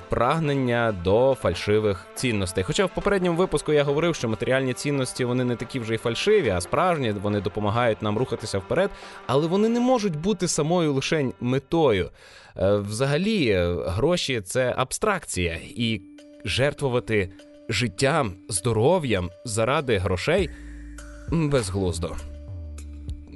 прагнення 0.09 0.95
до 1.03 1.37
фальшивих 1.41 2.07
цінностей. 2.15 2.63
Хоча 2.63 2.85
в 2.85 2.89
попередньому 2.89 3.37
випуску 3.37 3.73
я 3.73 3.83
говорив, 3.83 4.15
що 4.15 4.29
матеріальні 4.29 4.73
цінності 4.73 5.25
вони 5.25 5.43
не 5.43 5.55
такі 5.55 5.79
вже 5.79 5.93
й 5.95 5.97
фальшиві, 5.97 6.49
а 6.49 6.61
справжні 6.61 7.11
вони 7.11 7.41
допомагають 7.41 8.01
нам 8.01 8.17
рухатися 8.17 8.57
вперед, 8.57 8.89
але 9.27 9.47
вони 9.47 9.69
не 9.69 9.79
можуть 9.79 10.15
бути 10.15 10.47
самою 10.47 10.93
лише 10.93 11.25
метою. 11.39 12.09
Е, 12.57 12.75
взагалі, 12.75 13.67
гроші 13.87 14.41
це 14.41 14.73
абстракція, 14.77 15.59
і 15.63 16.01
жертвувати 16.45 17.29
життям, 17.69 18.33
здоров'ям 18.49 19.29
заради 19.45 19.97
грошей 19.97 20.49
безглуздо. 21.31 22.15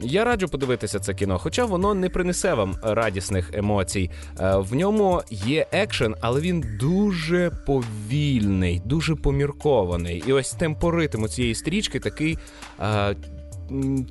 Я 0.01 0.23
раджу 0.23 0.47
подивитися 0.51 0.99
це 0.99 1.13
кіно, 1.13 1.39
хоча 1.39 1.65
воно 1.65 1.93
не 1.93 2.10
принесе 2.10 2.53
вам 2.53 2.75
радісних 2.82 3.51
емоцій. 3.53 4.10
Е, 4.39 4.58
в 4.58 4.75
ньому 4.75 5.21
є 5.29 5.67
екшен, 5.71 6.15
але 6.21 6.41
він 6.41 6.77
дуже 6.79 7.51
повільний, 7.65 8.82
дуже 8.86 9.15
поміркований. 9.15 10.23
І 10.27 10.34
ось 10.34 10.51
темпоритм 10.51 11.23
у 11.23 11.27
цієї 11.27 11.56
стрічки 11.56 11.99
такий. 11.99 12.38
А, 12.77 13.13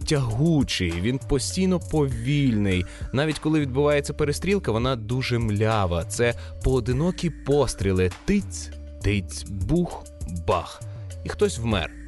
Тягучий, 0.06 0.92
він 1.00 1.18
постійно 1.18 1.80
повільний. 1.80 2.84
Навіть 3.12 3.38
коли 3.38 3.60
відбувається 3.60 4.14
перестрілка, 4.14 4.72
вона 4.72 4.96
дуже 4.96 5.38
млява. 5.38 6.04
Це 6.04 6.34
поодинокі 6.64 7.30
постріли: 7.30 8.10
тиць, 8.24 8.70
тиць, 9.02 9.42
бух, 9.42 10.04
бах, 10.46 10.82
і 11.24 11.28
хтось 11.28 11.58
вмер. 11.58 12.01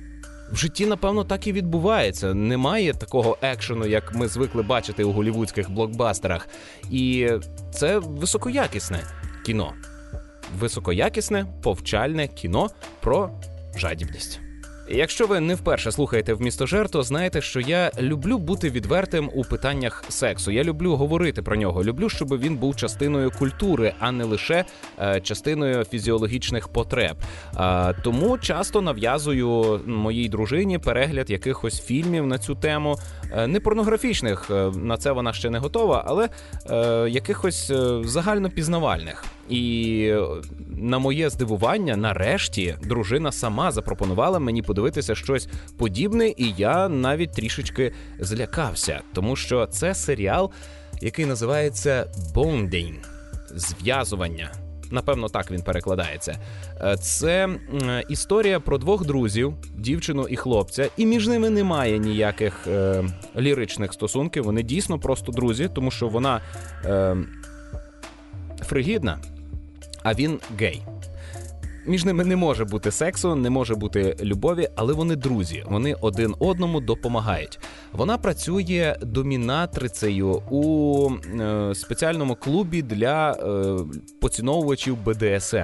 В 0.55 0.57
житті, 0.57 0.87
напевно, 0.87 1.25
так 1.25 1.47
і 1.47 1.53
відбувається. 1.53 2.35
Немає 2.35 2.95
такого 2.95 3.39
екшену, 3.43 3.87
як 3.87 4.15
ми 4.15 4.29
звикли 4.29 4.63
бачити 4.63 5.05
у 5.05 5.13
голівудських 5.13 5.71
блокбастерах. 5.71 6.49
І 6.91 7.31
це 7.73 7.99
високоякісне 7.99 9.01
кіно. 9.47 9.73
Високоякісне 10.59 11.47
повчальне 11.63 12.29
кіно 12.29 12.71
про 13.01 13.31
жадібність. 13.77 14.41
Якщо 14.89 15.27
ви 15.27 15.41
не 15.41 15.55
вперше 15.55 15.93
слухаєте 15.93 16.35
в 16.35 16.41
місто 16.41 16.67
жер, 16.67 16.89
то 16.89 17.03
знаєте, 17.03 17.41
що 17.41 17.61
я 17.61 17.91
люблю 18.01 18.39
бути 18.39 18.71
відвертим 18.71 19.31
у 19.35 19.45
питаннях 19.45 20.05
сексу. 20.09 20.51
Я 20.51 20.65
люблю 20.65 20.97
говорити 20.97 21.43
про 21.43 21.57
нього. 21.57 21.85
Люблю, 21.85 22.09
щоб 22.09 22.39
він 22.41 22.57
був 22.57 22.77
частиною 22.77 23.31
культури, 23.31 23.95
а 23.99 24.13
не 24.13 24.25
лише 24.25 24.65
е, 24.99 25.21
частиною 25.21 25.85
фізіологічних 25.85 26.69
потреб. 26.69 27.17
Е, 27.57 27.95
тому 28.03 28.39
часто 28.39 28.83
нав'язую 28.83 29.81
моїй 29.87 30.29
дружині 30.29 30.79
перегляд 30.79 31.31
якихось 31.31 31.81
фільмів 31.81 32.27
на 32.27 32.39
цю 32.39 32.55
тему, 32.55 32.97
не 33.35 33.61
порнографічних, 33.61 34.51
е, 34.51 34.71
на 34.77 34.97
це 34.97 35.13
вона 35.13 35.33
ще 35.33 35.51
не 35.51 35.59
готова, 35.59 36.05
але 36.07 36.29
е, 36.71 37.11
якихось 37.11 37.71
е, 37.71 38.03
загальнопізнавальних. 38.05 39.25
І 39.49 40.15
на 40.69 40.99
моє 40.99 41.31
здивування, 41.31 41.97
нарешті, 41.97 42.77
дружина 42.83 43.33
сама 43.33 43.73
запропонувала 43.73 44.39
мені 44.39 44.63
подивитися 44.63 45.15
щось 45.15 45.49
подібне, 45.79 46.29
і 46.29 46.55
я 46.57 46.89
навіть 46.89 47.33
трішечки 47.33 47.93
злякався, 48.21 49.01
тому 49.13 49.37
що 49.37 49.67
це 49.67 49.95
серіал, 49.95 50.51
який 51.01 51.27
називається 51.27 52.07
Bonding– 52.35 52.95
зв'язування. 53.55 54.64
Напевно, 54.95 55.29
так 55.29 55.51
він 55.51 55.63
перекладається. 55.63 56.39
Е, 56.81 56.97
це 56.97 57.49
історія 58.09 58.61
про 58.61 58.79
двох 58.79 59.07
друзів, 59.07 59.55
дівчину 59.77 60.29
і 60.29 60.37
хлопця, 60.37 60.89
і 60.97 61.07
між 61.07 61.29
ними 61.29 61.51
немає 61.51 61.99
ніяких 61.99 62.67
е, 62.67 63.05
ліричних 63.37 63.93
стосунків. 63.93 64.45
Вони 64.45 64.63
дійсно 64.63 64.99
просто 64.99 65.33
друзі, 65.33 65.71
тому 65.75 65.91
що 65.91 66.09
вона 66.09 66.41
е, 66.85 67.17
фригідна, 68.63 69.19
а 70.03 70.15
він 70.15 70.41
гей. 70.59 70.83
Між 71.87 72.05
ними 72.05 72.25
не 72.25 72.37
може 72.37 72.65
бути 72.65 72.91
сексу, 72.91 73.35
не 73.35 73.51
може 73.51 73.75
бути 73.75 74.17
любові, 74.23 74.69
але 74.77 74.93
вони 74.93 75.17
друзі. 75.17 75.65
Вони 75.67 75.95
один 76.01 76.35
одному 76.39 76.81
допомагають. 76.81 77.59
Вона 77.93 78.19
працює 78.19 78.97
домінатрицею 79.03 80.43
у 80.51 81.11
е, 81.41 81.75
спеціальному 81.75 82.35
клубі 82.35 82.83
для 82.83 83.33
е, 83.33 83.77
поціновувачів 84.21 84.97
БДСМ. 85.07 85.57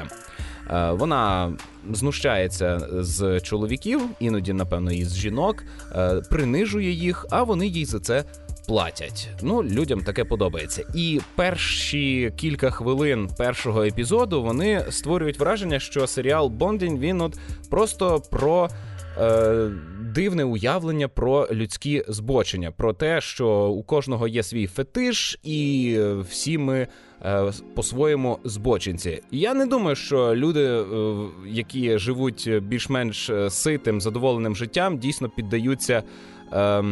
Е, 0.70 0.92
вона 0.92 1.52
знущається 1.92 2.80
з 2.92 3.40
чоловіків, 3.40 4.00
іноді, 4.20 4.52
напевно, 4.52 4.92
і 4.92 5.04
з 5.04 5.16
жінок, 5.16 5.64
е, 5.92 6.22
принижує 6.30 6.90
їх, 6.90 7.26
а 7.30 7.42
вони 7.42 7.66
їй 7.66 7.84
за 7.84 8.00
це 8.00 8.24
платять. 8.70 9.28
Ну, 9.42 9.64
людям 9.64 10.00
таке 10.00 10.24
подобається. 10.24 10.84
І 10.94 11.20
перші 11.34 12.32
кілька 12.36 12.70
хвилин 12.70 13.28
першого 13.38 13.84
епізоду 13.84 14.42
вони 14.42 14.84
створюють 14.90 15.38
враження, 15.38 15.80
що 15.80 16.06
серіал 16.06 16.48
Bonding 16.48 17.00
він 17.00 17.20
от 17.20 17.38
просто 17.70 18.22
про. 18.30 18.68
Е, 19.18 19.70
дивне 20.14 20.44
уявлення 20.44 21.08
про 21.08 21.48
людські 21.52 22.04
збочення, 22.08 22.70
про 22.70 22.92
те, 22.92 23.20
що 23.20 23.48
у 23.48 23.82
кожного 23.82 24.28
є 24.28 24.42
свій 24.42 24.66
фетиш, 24.66 25.38
і 25.42 25.98
всі 26.30 26.58
ми 26.58 26.86
е, 27.24 27.52
по-своєму 27.74 28.38
збочинці. 28.44 29.22
Я 29.30 29.54
не 29.54 29.66
думаю, 29.66 29.96
що 29.96 30.36
люди, 30.36 30.64
е, 30.64 30.84
які 31.46 31.98
живуть 31.98 32.50
більш-менш 32.62 33.30
ситим, 33.48 34.00
задоволеним 34.00 34.56
життям, 34.56 34.98
дійсно 34.98 35.28
піддаються. 35.28 36.02
Е, 36.52 36.84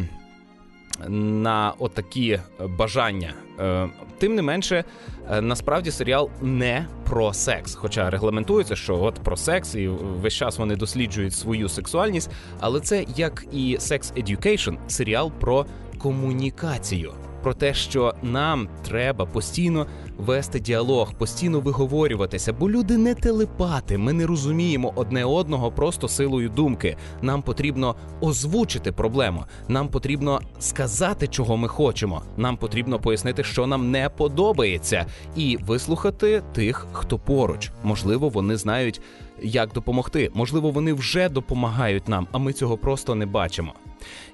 на 1.09 1.73
отакі 1.79 2.41
бажання. 2.79 3.35
Е, 3.61 3.89
тим 4.19 4.35
не 4.35 4.43
менше, 4.43 4.85
е, 5.31 5.41
насправді 5.41 5.91
серіал 5.91 6.31
не 6.43 6.87
про 7.05 7.33
секс, 7.33 7.75
хоча 7.75 8.11
регламентується, 8.11 8.77
що 8.77 9.03
от 9.03 9.15
про 9.15 9.37
секс, 9.37 9.75
і 9.75 9.89
весь 9.89 10.35
час 10.35 10.59
вони 10.59 10.77
досліджують 10.77 11.35
свою 11.35 11.69
сексуальність, 11.69 12.31
але 12.61 12.81
це 12.81 13.05
як 13.17 13.45
і 13.53 13.77
секс 13.81 14.13
Education, 14.13 14.77
серіал 14.89 15.33
про 15.41 15.67
комунікацію 15.99 17.13
про 17.43 17.55
те, 17.55 17.74
що 17.74 18.14
нам 18.22 18.68
треба 18.82 19.26
постійно 19.26 19.86
вести 20.18 20.61
діалог, 20.61 21.12
постійно 21.14 21.61
виговорюватися, 21.61 22.53
бо 22.53 22.70
люди 22.70 22.97
не 22.97 23.14
телепати. 23.14 23.99
Ми 23.99 24.12
не 24.12 24.26
розуміємо 24.26 24.93
одне 24.97 25.24
одного 25.24 25.72
просто 25.72 26.09
силою 26.09 26.49
думки. 26.49 26.97
Нам 27.22 27.43
потрібно 27.43 27.95
озвучити 28.20 28.93
проблему. 28.93 29.45
Нам 29.68 29.89
потрібно 29.89 30.41
сказати, 30.59 31.26
чого 31.26 31.57
ми 31.57 31.68
хочемо. 31.68 32.22
Нам 32.36 32.57
потрібно 32.57 32.99
пояснити, 32.99 33.45
що 33.45 33.66
нам 33.66 33.91
не 33.91 34.09
подобається, 34.09 35.07
і 35.36 35.57
вислухати 35.57 36.43
тих, 36.53 36.86
хто 36.93 37.18
поруч. 37.18 37.70
Можливо, 37.84 38.28
вони 38.28 38.57
знають, 38.57 39.01
як 39.43 39.72
допомогти. 39.72 40.30
Можливо, 40.34 40.70
вони 40.70 40.93
вже 40.93 41.28
допомагають 41.28 42.09
нам, 42.09 42.26
а 42.32 42.39
ми 42.39 42.53
цього 42.53 42.76
просто 42.76 43.14
не 43.14 43.26
бачимо. 43.26 43.72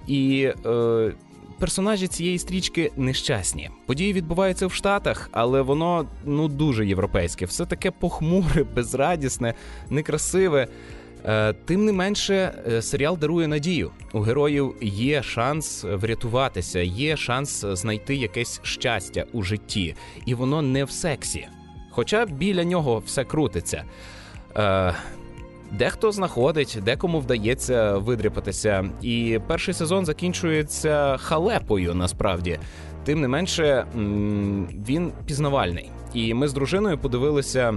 І 0.06 0.50
е, 0.66 1.12
персонажі 1.58 2.08
цієї 2.08 2.38
стрічки 2.38 2.92
нещасні. 2.96 3.70
Події 3.86 4.12
відбуваються 4.12 4.66
в 4.66 4.72
Штатах, 4.72 5.28
але 5.32 5.62
воно 5.62 6.06
ну 6.24 6.48
дуже 6.48 6.86
європейське. 6.86 7.46
Все 7.46 7.66
таке 7.66 7.90
похмуре, 7.90 8.64
безрадісне, 8.74 9.54
некрасиве. 9.90 10.68
Е, 11.26 11.52
тим 11.52 11.84
не 11.84 11.92
менше, 11.92 12.62
е, 12.68 12.82
серіал 12.82 13.18
дарує 13.18 13.48
надію. 13.48 13.90
У 14.12 14.20
героїв 14.20 14.74
є 14.82 15.22
шанс 15.22 15.84
врятуватися, 15.84 16.80
є 16.80 17.16
шанс 17.16 17.64
знайти 17.72 18.14
якесь 18.14 18.60
щастя 18.62 19.24
у 19.32 19.42
житті, 19.42 19.94
і 20.26 20.34
воно 20.34 20.62
не 20.62 20.84
в 20.84 20.90
сексі. 20.90 21.48
Хоча 21.90 22.26
біля 22.26 22.64
нього 22.64 23.02
все 23.06 23.24
крутиться. 23.24 23.84
Дехто 25.78 26.12
знаходить, 26.12 26.78
декому 26.82 27.20
вдається 27.20 27.98
видряпатися. 27.98 28.84
І 29.02 29.40
перший 29.46 29.74
сезон 29.74 30.06
закінчується 30.06 31.16
халепою 31.16 31.94
насправді. 31.94 32.58
Тим 33.04 33.20
не 33.20 33.28
менше, 33.28 33.86
він 34.88 35.12
пізнавальний. 35.26 35.90
І 36.14 36.34
ми 36.34 36.48
з 36.48 36.52
дружиною 36.52 36.98
подивилися 36.98 37.74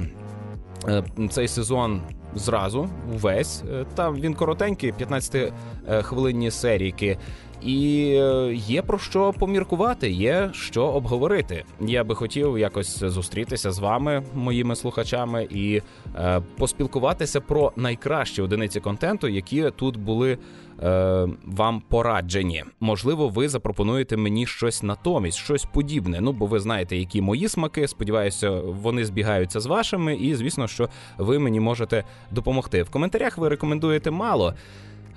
е, 0.88 1.04
цей 1.30 1.48
сезон 1.48 2.02
зразу, 2.36 2.90
увесь. 3.16 3.64
Е, 3.74 3.86
там 3.96 4.16
він 4.16 4.34
коротенький, 4.34 4.92
15 4.92 5.54
е, 5.88 6.02
хвилинні 6.02 6.52
серійки. 6.52 7.18
І 7.62 8.12
е, 8.14 8.54
є 8.54 8.82
про 8.82 9.00
що 9.00 9.34
поміркувати, 9.34 10.12
є 10.12 10.50
що 10.54 10.84
обговорити. 10.84 11.64
Я 11.82 12.04
би 12.04 12.16
хотів 12.16 12.58
якось 12.58 13.00
зустрітися 13.00 13.72
з 13.72 13.80
вами, 13.80 14.24
моїми 14.34 14.76
слухачами, 14.76 15.48
і 15.50 15.82
е, 16.16 16.42
поспілкуватися 16.58 17.42
про 17.42 17.72
найкращі 17.76 18.42
одиниці 18.42 18.80
контенту, 18.80 19.28
які 19.28 19.72
тут 19.76 19.98
були 19.98 20.38
е, 20.84 21.28
вам 21.46 21.82
пораджені. 21.90 22.64
Можливо, 22.80 23.30
ви 23.30 23.50
запропонуєте 23.50 24.18
мені 24.18 24.46
щось 24.48 24.84
натомість, 24.84 25.38
щось 25.38 25.66
подібне. 25.66 26.22
Ну, 26.22 26.32
бо 26.32 26.46
ви 26.46 26.60
знаєте, 26.60 26.98
які 26.98 27.22
мої 27.22 27.50
смаки. 27.50 27.88
Сподіваюся, 27.88 28.50
вони 28.52 29.06
збігаються 29.06 29.60
з 29.60 29.66
вашими, 29.66 30.16
і 30.16 30.36
звісно, 30.36 30.68
що 30.68 30.90
ви 31.18 31.40
мені 31.40 31.60
можете 31.60 32.04
допомогти. 32.32 32.84
В 32.84 32.90
коментарях 32.90 33.38
ви 33.38 33.50
рекомендуєте 33.50 34.12
мало. 34.12 34.54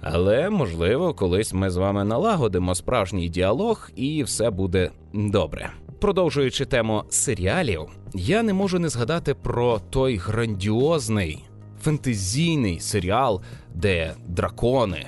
Але 0.02 0.50
можливо, 0.50 1.14
колись 1.14 1.52
ми 1.52 1.70
з 1.70 1.76
вами 1.76 2.04
налагодимо 2.04 2.74
справжній 2.74 3.28
діалог, 3.28 3.90
і 3.96 4.22
все 4.22 4.50
буде 4.50 4.90
добре. 5.12 5.70
Продовжуючи 6.00 6.64
тему 6.64 7.04
серіалів, 7.08 7.80
я 8.14 8.42
не 8.42 8.52
можу 8.52 8.78
не 8.78 8.88
згадати 8.88 9.34
про 9.34 9.80
той 9.90 10.16
грандіозний 10.16 11.44
фентезійний 11.82 12.80
серіал, 12.80 13.40
де 13.74 14.14
дракони, 14.26 15.06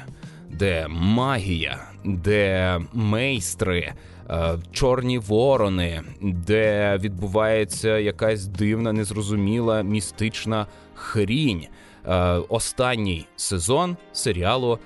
де 0.51 0.87
магія, 0.89 1.79
де 2.05 2.79
мейстри. 2.93 3.93
Е, 4.31 4.59
чорні 4.73 5.19
ворони, 5.19 6.03
де 6.21 6.99
відбувається 7.01 7.99
якась 7.99 8.47
дивна, 8.47 8.93
незрозуміла 8.93 9.83
містична 9.83 10.67
хрінь. 10.95 11.67
Е, 12.09 12.15
останній 12.49 13.27
сезон 13.37 13.97
серіалу 14.13 14.79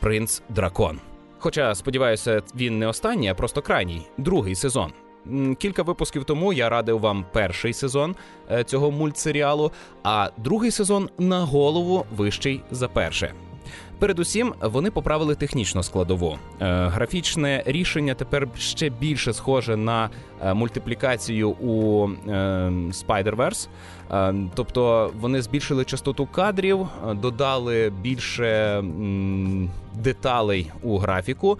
Принц 0.00 0.42
Дракон. 0.48 0.98
Хоча, 1.38 1.74
сподіваюся, 1.74 2.42
він 2.56 2.78
не 2.78 2.86
останній, 2.86 3.28
а 3.28 3.34
просто 3.34 3.62
крайній, 3.62 4.02
другий 4.18 4.54
сезон. 4.54 4.92
Кілька 5.58 5.82
випусків 5.82 6.24
тому 6.24 6.52
я 6.52 6.68
радив 6.68 7.00
вам 7.00 7.24
перший 7.32 7.72
сезон 7.72 8.16
е, 8.50 8.64
цього 8.64 8.90
мультсеріалу, 8.90 9.72
а 10.02 10.30
другий 10.36 10.70
сезон 10.70 11.08
на 11.18 11.40
голову 11.40 12.06
вищий 12.16 12.62
за 12.70 12.88
перше. 12.88 13.32
Передусім, 13.98 14.54
вони 14.60 14.90
поправили 14.90 15.34
технічну 15.34 15.82
складову. 15.82 16.38
Е, 16.60 16.86
графічне 16.86 17.62
рішення 17.66 18.14
тепер 18.14 18.48
ще 18.58 18.88
більше 18.88 19.32
схоже 19.32 19.76
на 19.76 20.10
мультиплікацію 20.54 21.50
у 21.50 22.08
Spider-Verse. 22.90 23.68
Тобто 24.54 25.10
вони 25.20 25.42
збільшили 25.42 25.84
частоту 25.84 26.26
кадрів, 26.26 26.88
додали 27.14 27.92
більше 28.00 28.82
деталей 29.94 30.70
у 30.82 30.98
графіку. 30.98 31.58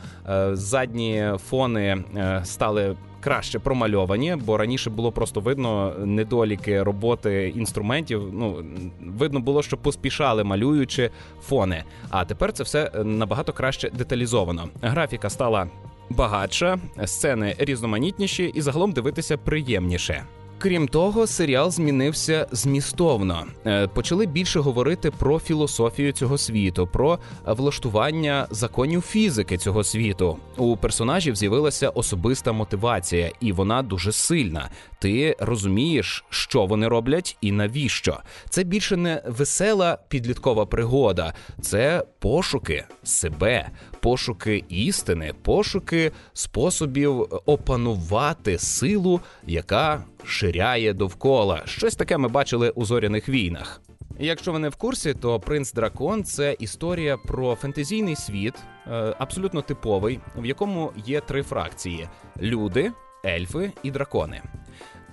Задні 0.53 1.31
фони 1.49 2.05
стали 2.45 2.97
краще 3.21 3.59
промальовані, 3.59 4.37
бо 4.45 4.57
раніше 4.57 4.91
було 4.91 5.13
просто 5.13 5.41
видно 5.41 5.93
недоліки 6.05 6.83
роботи 6.83 7.53
інструментів. 7.57 8.23
Ну 8.33 8.65
видно 9.01 9.41
було, 9.41 9.63
що 9.63 9.77
поспішали 9.77 10.45
малюючи 10.45 11.11
фони. 11.43 11.85
А 12.11 12.25
тепер 12.25 12.53
це 12.53 12.63
все 12.63 12.91
набагато 13.05 13.53
краще 13.53 13.91
деталізовано. 13.91 14.69
Графіка 14.83 15.31
стала 15.31 15.67
багатша, 16.11 16.79
сцени 17.05 17.55
різноманітніші 17.59 18.53
і 18.55 18.61
загалом 18.61 18.93
дивитися 18.93 19.37
приємніше. 19.37 20.23
Крім 20.59 20.89
того, 20.89 21.27
серіал 21.27 21.71
змінився 21.71 22.47
змістовно. 22.53 23.47
Е, 23.67 23.87
почали 23.87 24.27
більше 24.27 24.61
говорити 24.61 25.11
про 25.11 25.39
філософію 25.39 26.13
цього 26.13 26.39
світу, 26.39 26.87
про 26.93 27.19
влаштування 27.47 28.47
законів 28.51 29.03
фізики 29.03 29.59
цього 29.59 29.85
світу. 29.85 30.37
У 30.57 30.77
персонажів 30.77 31.37
з'явилася 31.37 31.89
особиста 31.89 32.53
мотивація, 32.53 33.31
і 33.41 33.53
вона 33.53 33.83
дуже 33.83 34.13
сильна. 34.13 34.71
Ти 34.99 35.37
розумієш, 35.39 36.25
що 36.31 36.67
вони 36.67 36.89
роблять 36.89 37.37
і 37.41 37.53
навіщо. 37.53 38.19
Це 38.51 38.65
більше 38.65 38.97
не 38.97 39.23
весела 39.27 39.99
підліткова 40.09 40.67
пригода, 40.67 41.35
це 41.61 42.05
пошуки 42.19 42.85
себе, 43.03 43.71
пошуки 44.01 44.65
істини, 44.69 45.33
пошуки 45.43 46.13
способів 46.33 47.27
опанувати 47.47 48.59
силу, 48.59 49.21
яка 49.47 50.05
ширяє 50.25 50.93
довкола. 50.93 51.63
Щось 51.65 51.97
таке 51.97 52.19
ми 52.19 52.29
бачили 52.29 52.71
у 52.71 52.85
зоряних 52.85 53.29
війнах. 53.29 53.81
Якщо 54.19 54.53
ви 54.53 54.59
не 54.59 54.69
в 54.69 54.77
курсі, 54.77 55.15
то 55.15 55.41
принц 55.41 55.73
Дракон 55.73 56.25
це 56.25 56.57
історія 56.59 57.17
про 57.17 57.55
фентезійний 57.55 58.17
світ, 58.17 58.55
е, 58.87 59.15
абсолютно 59.19 59.63
типовий, 59.63 60.21
в 60.37 60.47
якому 60.47 60.93
є 61.07 61.21
три 61.21 61.43
фракції: 61.43 62.09
люди, 62.41 62.93
ельфи 63.27 63.73
і 63.83 63.91
дракони. 63.91 64.43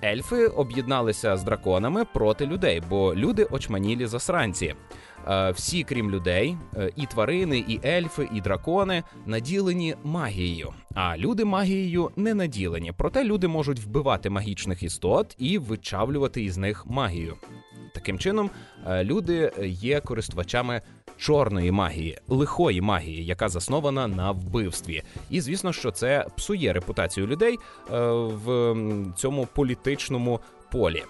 Ельфи 0.04 0.46
об'єдналися 0.46 1.36
з 1.36 1.42
драконами 1.42 2.04
проти 2.04 2.46
людей, 2.46 2.82
бо 2.90 3.14
люди 3.14 3.44
очманілі 3.44 4.06
засранці. 4.06 4.74
Е, 5.28 5.50
всі, 5.50 5.82
крім 5.84 6.10
людей, 6.10 6.56
е, 6.76 6.90
і 6.96 7.06
тварини, 7.06 7.64
і 7.68 7.80
ельфи, 7.84 8.28
і 8.34 8.40
дракони 8.40 9.02
наділені 9.26 9.94
магією. 10.04 10.74
А 10.94 11.16
люди 11.16 11.44
магією 11.44 12.10
не 12.16 12.34
наділені. 12.34 12.92
Проте 12.96 13.24
люди 13.24 13.48
можуть 13.48 13.80
вбивати 13.80 14.30
магічних 14.30 14.82
істот 14.82 15.34
і 15.38 15.58
вичавлювати 15.58 16.42
із 16.42 16.56
них 16.56 16.86
магію. 16.86 17.34
Таким 17.94 18.18
чином, 18.18 18.50
е, 18.86 19.04
люди 19.04 19.52
є 19.64 20.00
користувачами 20.00 20.82
чорної 21.16 21.70
магії, 21.70 22.18
лихої 22.28 22.80
магії, 22.80 23.24
яка 23.24 23.48
заснована 23.48 24.08
на 24.08 24.30
вбивстві. 24.30 25.02
І 25.30 25.40
звісно, 25.40 25.72
що 25.72 25.90
це 25.90 26.26
псує 26.36 26.72
репутацію 26.72 27.26
людей 27.26 27.58
в 27.88 28.74
цьому 29.16 29.48
політичному 29.54 30.40
полі. 30.72 31.02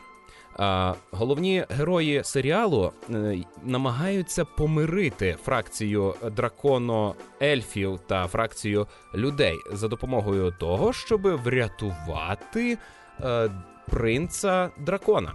Головні 1.10 1.64
герої 1.70 2.24
серіалу 2.24 2.92
е, 3.10 3.38
намагаються 3.64 4.44
помирити 4.44 5.36
фракцію 5.44 6.14
драконо-ельфів 6.22 7.98
та 8.06 8.26
фракцію 8.26 8.86
людей 9.14 9.56
за 9.72 9.88
допомогою 9.88 10.54
того, 10.60 10.92
щоб 10.92 11.20
врятувати 11.22 12.78
е, 13.20 13.50
принца 13.90 14.70
дракона. 14.78 15.34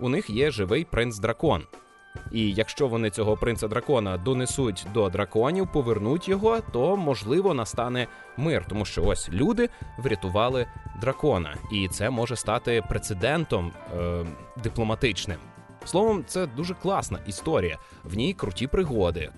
У 0.00 0.08
них 0.08 0.30
є 0.30 0.50
живий 0.50 0.84
принц 0.84 1.18
дракон. 1.18 1.62
І 2.32 2.52
якщо 2.52 2.88
вони 2.88 3.10
цього 3.10 3.36
принца 3.36 3.68
дракона 3.68 4.16
донесуть 4.16 4.86
до 4.94 5.08
драконів, 5.08 5.72
повернуть 5.72 6.28
його, 6.28 6.60
то 6.72 6.96
можливо 6.96 7.54
настане 7.54 8.06
мир, 8.36 8.64
тому 8.68 8.84
що 8.84 9.02
ось 9.02 9.28
люди 9.28 9.68
врятували 9.98 10.66
дракона, 11.00 11.56
і 11.72 11.88
це 11.88 12.10
може 12.10 12.36
стати 12.36 12.82
прецедентом 12.88 13.72
е, 13.98 14.24
дипломатичним. 14.62 15.38
Словом, 15.84 16.24
це 16.26 16.46
дуже 16.46 16.74
класна 16.74 17.18
історія. 17.26 17.78
В 18.04 18.16
ній 18.16 18.34
круті 18.34 18.66
пригоди, 18.66 19.30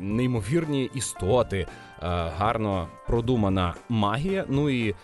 неймовірні 0.00 0.90
істоти, 0.94 1.58
е, 1.58 1.66
гарно 2.38 2.88
продумана 3.06 3.74
магія. 3.88 4.44
Ну 4.48 4.70
і 4.70 4.94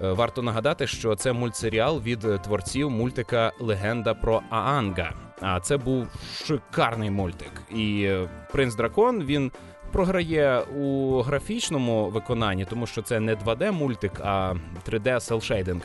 варто 0.00 0.42
нагадати, 0.42 0.86
що 0.86 1.14
це 1.14 1.32
мультсеріал 1.32 2.00
від 2.00 2.42
творців 2.42 2.90
мультика 2.90 3.52
Легенда 3.60 4.14
про 4.14 4.42
Аанга. 4.50 5.12
А 5.40 5.60
це 5.60 5.76
був 5.76 6.06
шикарний 6.44 7.10
мультик. 7.10 7.62
І 7.74 8.02
е, 8.02 8.28
принц 8.52 8.74
Дракон 8.74 9.24
він 9.24 9.52
програє 9.92 10.60
у 10.60 11.20
графічному 11.20 12.10
виконанні, 12.10 12.64
тому 12.64 12.86
що 12.86 13.02
це 13.02 13.20
не 13.20 13.34
2D-мультик, 13.34 14.20
а 14.22 14.54
3D 14.88 15.20
селшейдинг. 15.20 15.82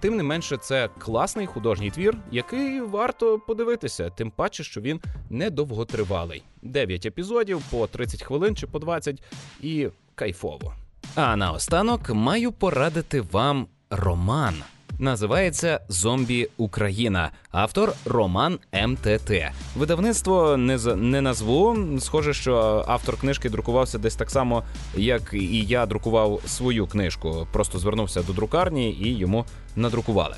Тим 0.00 0.16
не 0.16 0.22
менше, 0.22 0.56
це 0.56 0.88
класний 0.98 1.46
художній 1.46 1.90
твір, 1.90 2.16
який 2.30 2.80
варто 2.80 3.38
подивитися, 3.38 4.10
тим 4.10 4.30
паче, 4.30 4.64
що 4.64 4.80
він 4.80 5.00
не 5.30 5.50
довготривалий. 5.50 6.42
9 6.62 7.06
епізодів 7.06 7.62
по 7.70 7.86
30 7.86 8.22
хвилин 8.22 8.56
чи 8.56 8.66
по 8.66 8.78
20 8.78 9.22
і 9.60 9.88
кайфово. 10.14 10.74
А 11.14 11.36
наостанок 11.36 12.10
маю 12.10 12.52
порадити 12.52 13.20
вам 13.20 13.66
роман. 13.90 14.54
Називається 14.98 15.80
Зомбі 15.88 16.48
Україна, 16.56 17.30
автор 17.50 17.92
Роман 18.04 18.58
МТТ. 18.86 19.30
Видавництво 19.76 20.56
не 20.56 20.78
з... 20.78 20.96
не 20.96 21.20
назву. 21.20 21.76
Схоже, 22.00 22.34
що 22.34 22.84
автор 22.88 23.16
книжки 23.16 23.50
друкувався 23.50 23.98
десь 23.98 24.16
так 24.16 24.30
само, 24.30 24.62
як 24.96 25.22
і 25.32 25.64
я 25.64 25.86
друкував 25.86 26.40
свою 26.46 26.86
книжку. 26.86 27.46
Просто 27.52 27.78
звернувся 27.78 28.22
до 28.22 28.32
друкарні 28.32 28.92
і 28.92 29.18
йому 29.18 29.44
надрукували. 29.76 30.36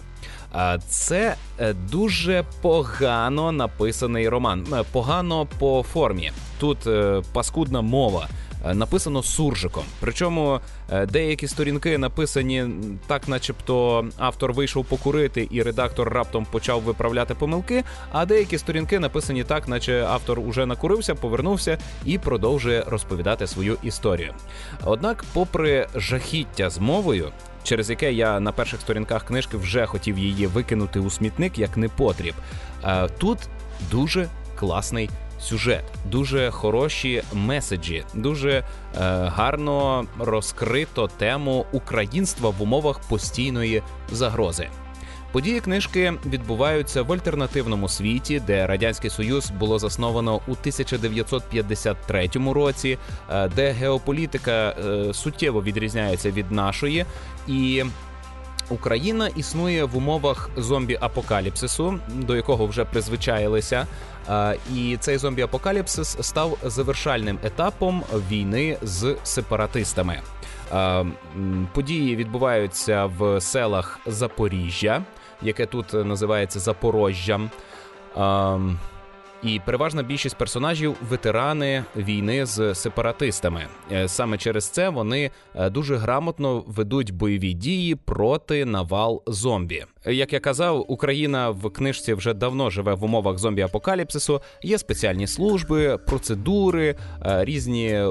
А 0.52 0.78
це 0.78 1.34
е, 1.58 1.72
дуже 1.72 2.44
погано 2.62 3.52
написаний 3.52 4.28
роман. 4.28 4.66
Е, 4.72 4.82
погано 4.92 5.46
по 5.58 5.82
формі. 5.92 6.32
Тут 6.60 6.86
е, 6.86 7.22
паскудна 7.32 7.80
мова. 7.80 8.28
Е, 8.66 8.74
написано 8.74 9.22
суржиком. 9.22 9.84
Причому 10.00 10.60
е, 10.90 11.06
деякі 11.06 11.48
сторінки 11.48 11.98
написані 11.98 12.66
так, 13.06 13.28
начебто 13.28 14.06
автор 14.18 14.52
вийшов 14.52 14.84
покурити, 14.84 15.48
і 15.50 15.62
редактор 15.62 16.08
раптом 16.08 16.46
почав 16.50 16.82
виправляти 16.82 17.34
помилки. 17.34 17.84
А 18.12 18.26
деякі 18.26 18.58
сторінки 18.58 18.98
написані 18.98 19.44
так, 19.44 19.68
наче 19.68 20.04
автор 20.08 20.40
уже 20.40 20.66
накурився, 20.66 21.14
повернувся 21.14 21.78
і 22.04 22.18
продовжує 22.18 22.84
розповідати 22.86 23.46
свою 23.46 23.76
історію. 23.82 24.34
Однак, 24.84 25.24
попри 25.32 25.86
жахіття 25.94 26.70
з 26.70 26.78
мовою. 26.78 27.32
Через 27.62 27.90
яке 27.90 28.12
я 28.12 28.40
на 28.40 28.52
перших 28.52 28.80
сторінках 28.80 29.24
книжки 29.24 29.56
вже 29.56 29.86
хотів 29.86 30.18
її 30.18 30.46
викинути 30.46 31.00
у 31.00 31.10
смітник 31.10 31.58
як 31.58 31.76
непотріб. 31.76 32.34
Е, 32.84 33.08
тут 33.18 33.38
дуже 33.90 34.28
класний 34.56 35.10
сюжет, 35.44 35.84
дуже 36.10 36.50
хороші 36.50 37.22
меседжі, 37.32 38.04
дуже 38.14 38.50
е, 38.50 38.64
гарно 39.36 40.06
розкрито 40.18 41.08
тему 41.08 41.66
українства 41.72 42.50
в 42.50 42.62
умовах 42.62 42.98
постійної 42.98 43.82
загрози. 44.12 44.68
Події 45.32 45.60
книжки 45.60 46.12
відбуваються 46.26 47.02
в 47.02 47.12
альтернативному 47.12 47.88
світі, 47.88 48.42
де 48.46 48.66
радянський 48.66 49.10
союз 49.10 49.50
було 49.50 49.78
засновано 49.78 50.34
у 50.34 50.50
1953 50.50 52.30
році, 52.34 52.98
е, 53.30 53.48
де 53.48 53.70
геополітика 53.70 54.70
е, 54.70 55.14
суттєво 55.14 55.62
відрізняється 55.62 56.30
від 56.30 56.50
нашої 56.50 57.04
і. 57.48 57.84
Україна 58.68 59.28
існує 59.28 59.84
в 59.84 59.96
умовах 59.96 60.50
зомбі-апокаліпсису, 60.56 61.98
до 62.08 62.36
якого 62.36 62.66
вже 62.66 62.84
призвичаїлися. 62.84 63.86
І 64.74 64.96
цей 65.00 65.16
зомбі-апокаліпсис 65.16 66.22
став 66.22 66.58
завершальним 66.62 67.38
етапом 67.44 68.02
війни 68.30 68.78
з 68.82 69.16
сепаратистами. 69.22 70.20
Події 71.72 72.16
відбуваються 72.16 73.06
в 73.06 73.40
селах 73.40 74.00
Запоріжжя, 74.06 75.02
яке 75.42 75.66
тут 75.66 75.92
називається 75.92 76.60
Запорожжям. 76.60 77.50
І 79.44 79.60
переважна 79.64 80.02
більшість 80.02 80.36
персонажів 80.36 80.96
ветерани 81.08 81.84
війни 81.96 82.46
з 82.46 82.74
сепаратистами. 82.74 83.66
Е, 83.92 84.08
саме 84.08 84.38
через 84.38 84.68
це 84.68 84.88
вони 84.88 85.30
е, 85.54 85.70
дуже 85.70 85.96
грамотно 85.96 86.64
ведуть 86.66 87.10
бойові 87.10 87.52
дії 87.52 87.94
проти 87.94 88.64
навал 88.64 89.22
зомбі. 89.26 89.84
Як 90.06 90.32
я 90.32 90.40
казав, 90.40 90.84
Україна 90.88 91.50
в 91.50 91.70
книжці 91.70 92.14
вже 92.14 92.34
давно 92.34 92.70
живе 92.70 92.94
в 92.94 93.04
умовах 93.04 93.38
зомбі-апокаліпсису. 93.38 94.40
Є 94.62 94.78
спеціальні 94.78 95.26
служби, 95.26 95.98
процедури, 96.06 96.96
е, 97.26 97.44
різні 97.44 98.02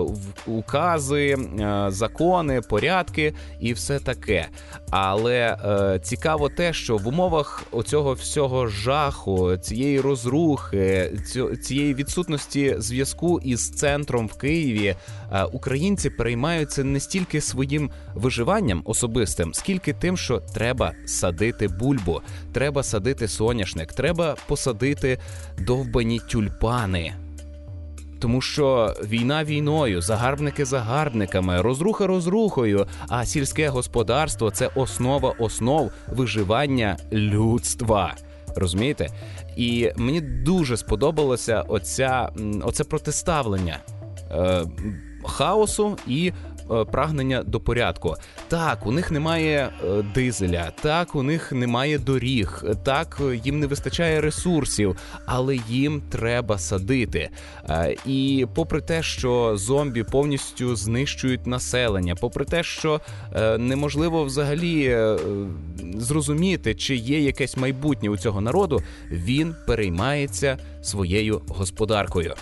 укази, 0.48 1.38
закони, 1.88 2.62
порядки 2.62 3.34
і 3.60 3.74
все 3.74 4.00
таке. 4.00 4.48
Але 4.89 5.58
цікаво 6.04 6.50
те, 6.50 6.74
що 6.74 6.98
в 6.98 7.08
умовах 7.08 7.64
оцього 7.72 8.14
всього 8.14 8.68
жаху, 8.68 9.58
цієї 9.58 10.00
розрухи 10.00 11.12
цієї 11.64 11.94
відсутності 11.94 12.76
зв'язку 12.78 13.39
із 13.44 13.70
центром 13.70 14.28
в 14.28 14.34
Києві 14.34 14.96
е, 15.32 15.44
українці 15.44 16.10
переймаються 16.10 16.84
не 16.84 17.00
стільки 17.00 17.41
своїм 17.41 17.91
виживанням 18.16 18.82
особистим, 18.86 19.54
скільки 19.54 19.94
тим, 19.94 20.18
що 20.18 20.39
треба 20.39 20.94
садити 21.06 21.68
бульбу, 21.84 22.21
треба 22.51 22.84
садити 22.84 23.27
соняшник, 23.27 23.93
треба 23.93 24.36
посадити 24.47 25.19
довбані 25.57 26.19
тюльпани. 26.19 27.13
Тому 28.19 28.41
що 28.41 28.95
війна 29.03 29.43
війною, 29.43 30.01
загарбники 30.01 30.65
загарбниками, 30.65 31.61
розруха 31.61 32.07
розрухою, 32.07 32.88
а 33.07 33.25
сільське 33.25 33.69
господарство 33.69 34.51
це 34.51 34.69
основа 34.75 35.36
основ 35.39 35.91
виживання 36.07 36.97
людства. 37.11 38.15
Розумієте? 38.55 39.09
І 39.57 39.91
мені 39.95 40.21
дуже 40.21 40.77
сподобалося 40.77 41.61
оця, 41.61 42.29
оце 42.63 42.84
протиставлення. 42.84 43.77
Е, 44.31 44.65
Хаосу 45.25 45.97
і 46.07 46.31
прагнення 46.91 47.43
до 47.43 47.59
порядку. 47.59 48.16
Так, 48.47 48.86
у 48.86 48.91
них 48.91 49.11
немає 49.11 49.70
е, 49.84 50.03
дизеля, 50.16 50.72
так 50.82 51.16
у 51.16 51.24
них 51.24 51.51
немає 51.51 51.99
доріг, 51.99 52.64
так 52.84 53.22
їм 53.43 53.59
не 53.59 53.68
вистачає 53.68 54.22
ресурсів, 54.22 54.97
але 55.26 55.59
їм 55.70 56.01
треба 56.09 56.57
садити. 56.57 57.30
І 58.05 58.47
попри 58.53 58.82
те, 58.82 59.03
що 59.03 59.57
зомбі 59.57 60.03
повністю 60.03 60.76
знищують 60.76 61.47
населення, 61.47 62.16
попри 62.16 62.45
те, 62.45 62.64
що 62.64 63.01
неможливо 63.57 64.24
взагалі 64.24 64.97
зрозуміти, 65.95 66.76
чи 66.76 66.95
є 66.95 67.20
якесь 67.20 67.57
майбутнє 67.57 68.09
у 68.09 68.18
цього 68.18 68.41
народу, 68.41 68.82
він 69.11 69.55
переймається 69.68 70.57
своєю 70.82 71.41
господаркою. 71.47 72.34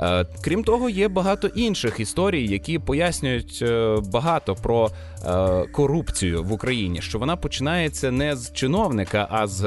Е, 0.00 0.26
крім 0.40 0.64
того, 0.64 0.88
є 0.88 1.08
багато 1.08 1.48
інших 1.48 2.00
історій, 2.00 2.46
які 2.46 2.78
пояснюють 2.78 3.58
е, 3.62 3.96
багато 4.12 4.54
про 4.54 4.90
е, 4.90 5.66
корупцію 5.72 6.42
в 6.42 6.52
Україні, 6.52 7.02
що 7.02 7.18
вона 7.18 7.36
починається 7.36 8.10
не 8.10 8.36
з 8.36 8.52
чиновника, 8.52 9.28
а 9.30 9.46
з 9.46 9.62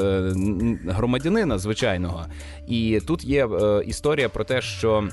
громадянина 0.88 1.58
звичайного. 1.58 2.26
І 2.68 2.99
тут 3.08 3.24
є 3.26 3.47
історія 3.86 4.30
про 4.30 4.43
те, 4.43 4.62
що 4.62 5.10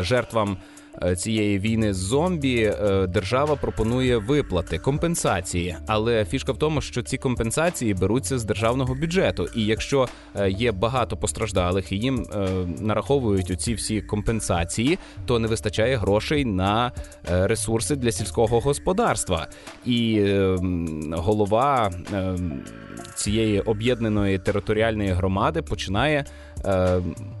жертвам. 0.00 0.56
Е, 1.02 1.16
цієї 1.16 1.58
війни 1.58 1.94
з 1.94 1.96
зомбі 1.96 2.62
е, 2.62 3.06
держава 3.06 3.56
пропонує 3.56 4.16
виплати 4.16 4.78
компенсації, 4.78 5.76
але 5.86 6.24
фішка 6.24 6.52
в 6.52 6.58
тому, 6.58 6.80
що 6.80 7.02
ці 7.02 7.18
компенсації 7.18 7.94
беруться 7.94 8.38
з 8.38 8.44
державного 8.44 8.94
бюджету. 8.94 9.48
І 9.56 9.64
якщо 9.64 10.08
е, 10.36 10.50
є 10.50 10.72
багато 10.72 11.16
постраждалих 11.16 11.92
і 11.92 11.96
їм 11.96 12.26
нараховують 12.80 13.50
оці 13.50 13.74
всі 13.74 14.00
компенсації, 14.00 14.98
то 15.26 15.38
не 15.38 15.48
вистачає 15.48 15.96
грошей 15.96 16.44
на 16.44 16.92
ресурси 17.24 17.96
для 17.96 18.12
сільського 18.12 18.60
господарства. 18.60 19.48
І 19.86 20.24
голова 21.10 21.90
цієї 23.14 23.60
об'єднаної 23.60 24.38
територіальної 24.38 25.10
громади 25.10 25.62
починає 25.62 26.24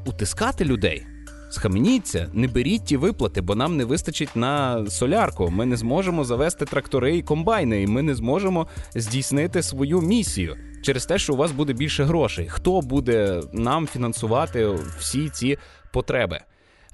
утискати 0.06 0.64
людей. 0.64 1.06
Схаменіться, 1.52 2.28
не 2.32 2.48
беріть 2.48 2.84
ті 2.84 2.96
виплати, 2.96 3.40
бо 3.40 3.54
нам 3.54 3.76
не 3.76 3.84
вистачить 3.84 4.36
на 4.36 4.84
солярку. 4.90 5.50
Ми 5.50 5.66
не 5.66 5.76
зможемо 5.76 6.24
завести 6.24 6.64
трактори 6.64 7.16
і 7.16 7.22
комбайни, 7.22 7.82
і 7.82 7.86
ми 7.86 8.02
не 8.02 8.14
зможемо 8.14 8.66
здійснити 8.94 9.62
свою 9.62 10.00
місію 10.00 10.56
через 10.82 11.06
те, 11.06 11.18
що 11.18 11.32
у 11.32 11.36
вас 11.36 11.52
буде 11.52 11.72
більше 11.72 12.04
грошей. 12.04 12.48
Хто 12.48 12.80
буде 12.80 13.40
нам 13.52 13.86
фінансувати 13.86 14.70
всі 14.98 15.28
ці 15.28 15.58
потреби? 15.92 16.40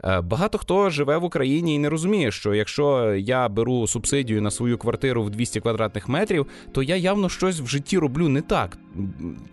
Е, 0.05 0.21
багато 0.21 0.59
хто 0.59 0.91
живе 0.91 1.17
в 1.19 1.25
Україні 1.25 1.75
і 1.75 1.79
не 1.79 1.89
розуміє, 1.89 2.31
що 2.31 2.55
якщо 2.55 3.15
я 3.15 3.49
беру 3.49 3.87
субсидію 3.87 4.43
на 4.43 4.51
свою 4.51 4.79
квартиру 4.79 5.23
в 5.23 5.31
200 5.31 5.61
квадратних 5.61 6.09
метрів, 6.09 6.47
то 6.73 6.83
я 6.83 6.97
явно 6.97 7.29
щось 7.29 7.61
в 7.61 7.67
житті 7.67 7.99
роблю 7.99 8.29
не 8.29 8.41
так. 8.41 8.79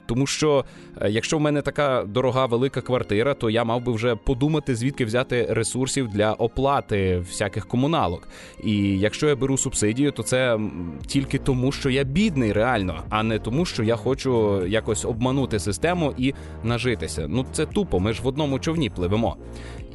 Тому 0.06 0.28
що 0.28 0.66
е, 1.02 1.10
якщо 1.10 1.38
в 1.38 1.41
мене 1.41 1.62
така 1.62 2.04
дорога 2.04 2.46
велика 2.46 2.82
квартира, 2.82 3.34
то 3.34 3.50
я 3.50 3.64
мав 3.64 3.84
би 3.84 3.91
вже 3.91 4.16
подумати, 4.16 4.76
звідки 4.76 5.06
взяти 5.06 5.48
ресурсів 5.50 6.08
для 6.08 6.34
оплати 6.34 7.18
всяких 7.18 7.68
комуналок. 7.68 8.28
І 8.64 9.00
якщо 9.00 9.28
я 9.28 9.36
беру 9.36 9.58
субсидію, 9.58 10.12
то 10.12 10.24
це 10.24 10.60
тільки 11.08 11.38
тому, 11.38 11.72
що 11.72 11.89
я 11.89 12.04
бідний 12.04 12.54
реально, 12.54 13.04
а 13.10 13.24
не 13.24 13.39
тому, 13.39 13.66
що 13.66 13.84
я 13.84 13.96
хочу 13.96 14.66
якось 14.68 15.06
обманути 15.06 15.60
систему 15.60 16.14
і 16.18 16.34
нажитися. 16.64 17.26
Ну 17.30 17.46
це 17.52 17.66
тупо. 17.66 18.00
Ми 18.00 18.14
ж 18.14 18.22
в 18.22 18.28
одному 18.28 18.60
човні 18.60 18.89
пливемо. 18.89 19.38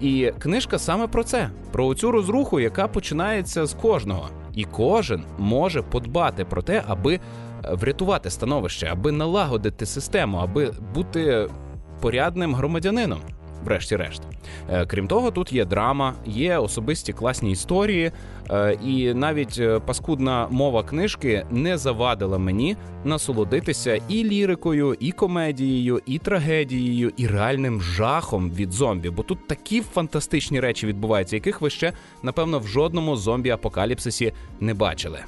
І 0.01 0.33
книжка 0.39 0.79
саме 0.79 1.07
про 1.07 1.25
це: 1.25 1.51
про 1.73 1.95
цю 1.95 2.11
розруху, 2.11 2.61
яка 2.61 2.89
починається 2.89 3.67
з 3.67 3.75
кожного, 3.75 4.29
і 4.55 4.65
кожен 4.65 5.25
може 5.39 5.83
подбати 5.83 6.45
про 6.45 6.63
те, 6.63 6.83
аби 6.87 7.15
е, 7.15 7.21
врятувати 7.75 8.31
становище, 8.31 8.89
аби 8.93 9.13
налагодити 9.13 9.87
систему, 9.87 10.39
аби 10.39 10.73
бути 10.95 11.49
порядним 12.01 12.55
громадянином 12.55 13.21
врешті-решт. 13.65 14.23
Е, 14.71 14.87
крім 14.87 15.07
того, 15.07 15.31
тут 15.31 15.53
є 15.53 15.65
драма, 15.65 16.15
є 16.27 16.59
особисті 16.59 17.13
класні 17.13 17.51
історії, 17.51 18.13
е, 18.51 18.79
і 18.85 19.15
навіть 19.15 19.57
е, 19.59 19.81
паскудна 19.81 20.47
мова 20.51 20.83
книжки 20.83 21.47
не 21.51 21.79
завадила 21.79 22.39
мені 22.39 22.77
насолодитися 23.05 24.01
і 24.09 24.25
лірикою, 24.25 24.97
і 25.01 25.13
комедією, 25.13 26.01
і 26.07 26.19
трагедією, 26.19 27.13
і 27.17 27.27
реальним 27.27 27.83
жахом 27.83 28.51
від 28.51 28.73
зомбі. 28.73 29.11
Бо 29.11 29.23
тут 29.23 29.47
такі 29.47 29.81
фантастичні 29.81 30.61
речі 30.61 30.87
відбуваються, 30.87 31.37
яких 31.37 31.61
ви 31.61 31.71
ще 31.71 31.93
напевно 32.23 32.59
в 32.59 32.67
жодному 32.67 33.17
зомбі-апокаліпсисі 33.17 34.33
не 34.61 34.75
бачили. 34.75 35.19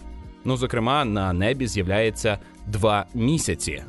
Ну, 0.44 0.56
зокрема, 0.56 1.04
на 1.04 1.32
небі 1.32 1.66
з'являється 1.66 2.38
два 2.66 3.06
місяці. 3.14 3.82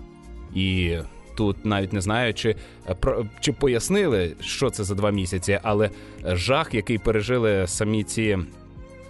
І 0.56 0.98
Тут 1.36 1.66
навіть 1.66 1.94
не 1.94 2.02
знаю, 2.02 2.34
чи 2.34 2.56
е, 2.90 2.96
чи 3.40 3.54
пояснили, 3.54 4.36
що 4.40 4.70
це 4.70 4.84
за 4.84 4.96
два 4.96 5.12
місяці, 5.12 5.60
але 5.64 5.90
жах, 6.26 6.74
який 6.74 6.98
пережили 6.98 7.68
самі 7.68 8.04
ці 8.04 8.38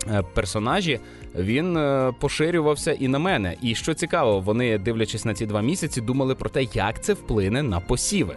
е, 0.07 0.23
персонажі, 0.33 0.99
він 1.35 1.77
е, 1.77 2.13
поширювався 2.19 2.91
і 2.91 3.07
на 3.07 3.19
мене. 3.19 3.55
І 3.61 3.75
що 3.75 3.93
цікаво, 3.93 4.39
вони, 4.39 4.77
дивлячись 4.77 5.25
на 5.25 5.33
ці 5.33 5.45
два 5.45 5.61
місяці, 5.61 6.01
думали 6.01 6.35
про 6.35 6.49
те, 6.49 6.63
як 6.73 7.03
це 7.03 7.13
вплине 7.13 7.63
на 7.63 7.79
посіви. 7.79 8.35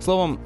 Словом. 0.00 0.38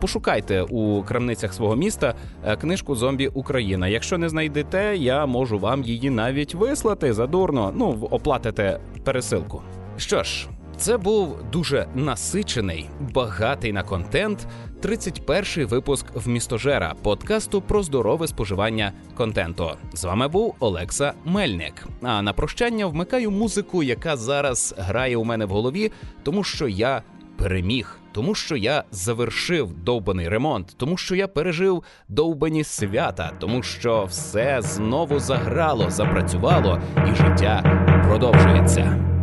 Пошукайте 0.00 0.62
у 0.62 1.02
крамницях 1.02 1.54
свого 1.54 1.76
міста 1.76 2.14
книжку 2.60 2.94
Зомбі 2.94 3.26
Україна. 3.26 3.88
Якщо 3.88 4.18
не 4.18 4.28
знайдете, 4.28 4.96
я 4.96 5.26
можу 5.26 5.58
вам 5.58 5.82
її 5.82 6.10
навіть 6.10 6.54
вислати 6.54 7.12
задурно. 7.12 7.72
Ну, 7.76 8.08
оплатите 8.10 8.78
пересилку. 9.04 9.62
Що 9.96 10.22
ж, 10.22 10.48
це 10.76 10.96
був 10.96 11.36
дуже 11.52 11.86
насичений, 11.94 12.88
багатий 13.00 13.72
на 13.72 13.82
контент. 13.82 14.46
31-й 14.82 15.64
випуск 15.64 16.06
в 16.14 16.28
містожера 16.28 16.94
подкасту 17.02 17.60
про 17.60 17.82
здорове 17.82 18.26
споживання 18.26 18.92
контенту. 19.14 19.70
З 19.92 20.04
вами 20.04 20.28
був 20.28 20.54
Олекса 20.60 21.12
Мельник. 21.24 21.86
А 22.02 22.22
на 22.22 22.32
прощання 22.32 22.86
вмикаю 22.86 23.30
музику, 23.30 23.82
яка 23.82 24.16
зараз 24.16 24.74
грає 24.78 25.16
у 25.16 25.24
мене 25.24 25.44
в 25.46 25.48
голові, 25.48 25.92
тому 26.22 26.44
що 26.44 26.68
я 26.68 27.02
переміг, 27.36 27.98
тому 28.12 28.34
що 28.34 28.56
я 28.56 28.84
завершив 28.90 29.72
довбаний 29.72 30.28
ремонт, 30.28 30.74
тому 30.76 30.96
що 30.96 31.14
я 31.14 31.28
пережив 31.28 31.82
довбані 32.08 32.64
свята, 32.64 33.32
тому 33.40 33.62
що 33.62 34.04
все 34.04 34.58
знову 34.62 35.18
заграло, 35.18 35.90
запрацювало, 35.90 36.80
і 37.12 37.14
життя 37.14 37.62
продовжується. 38.08 39.13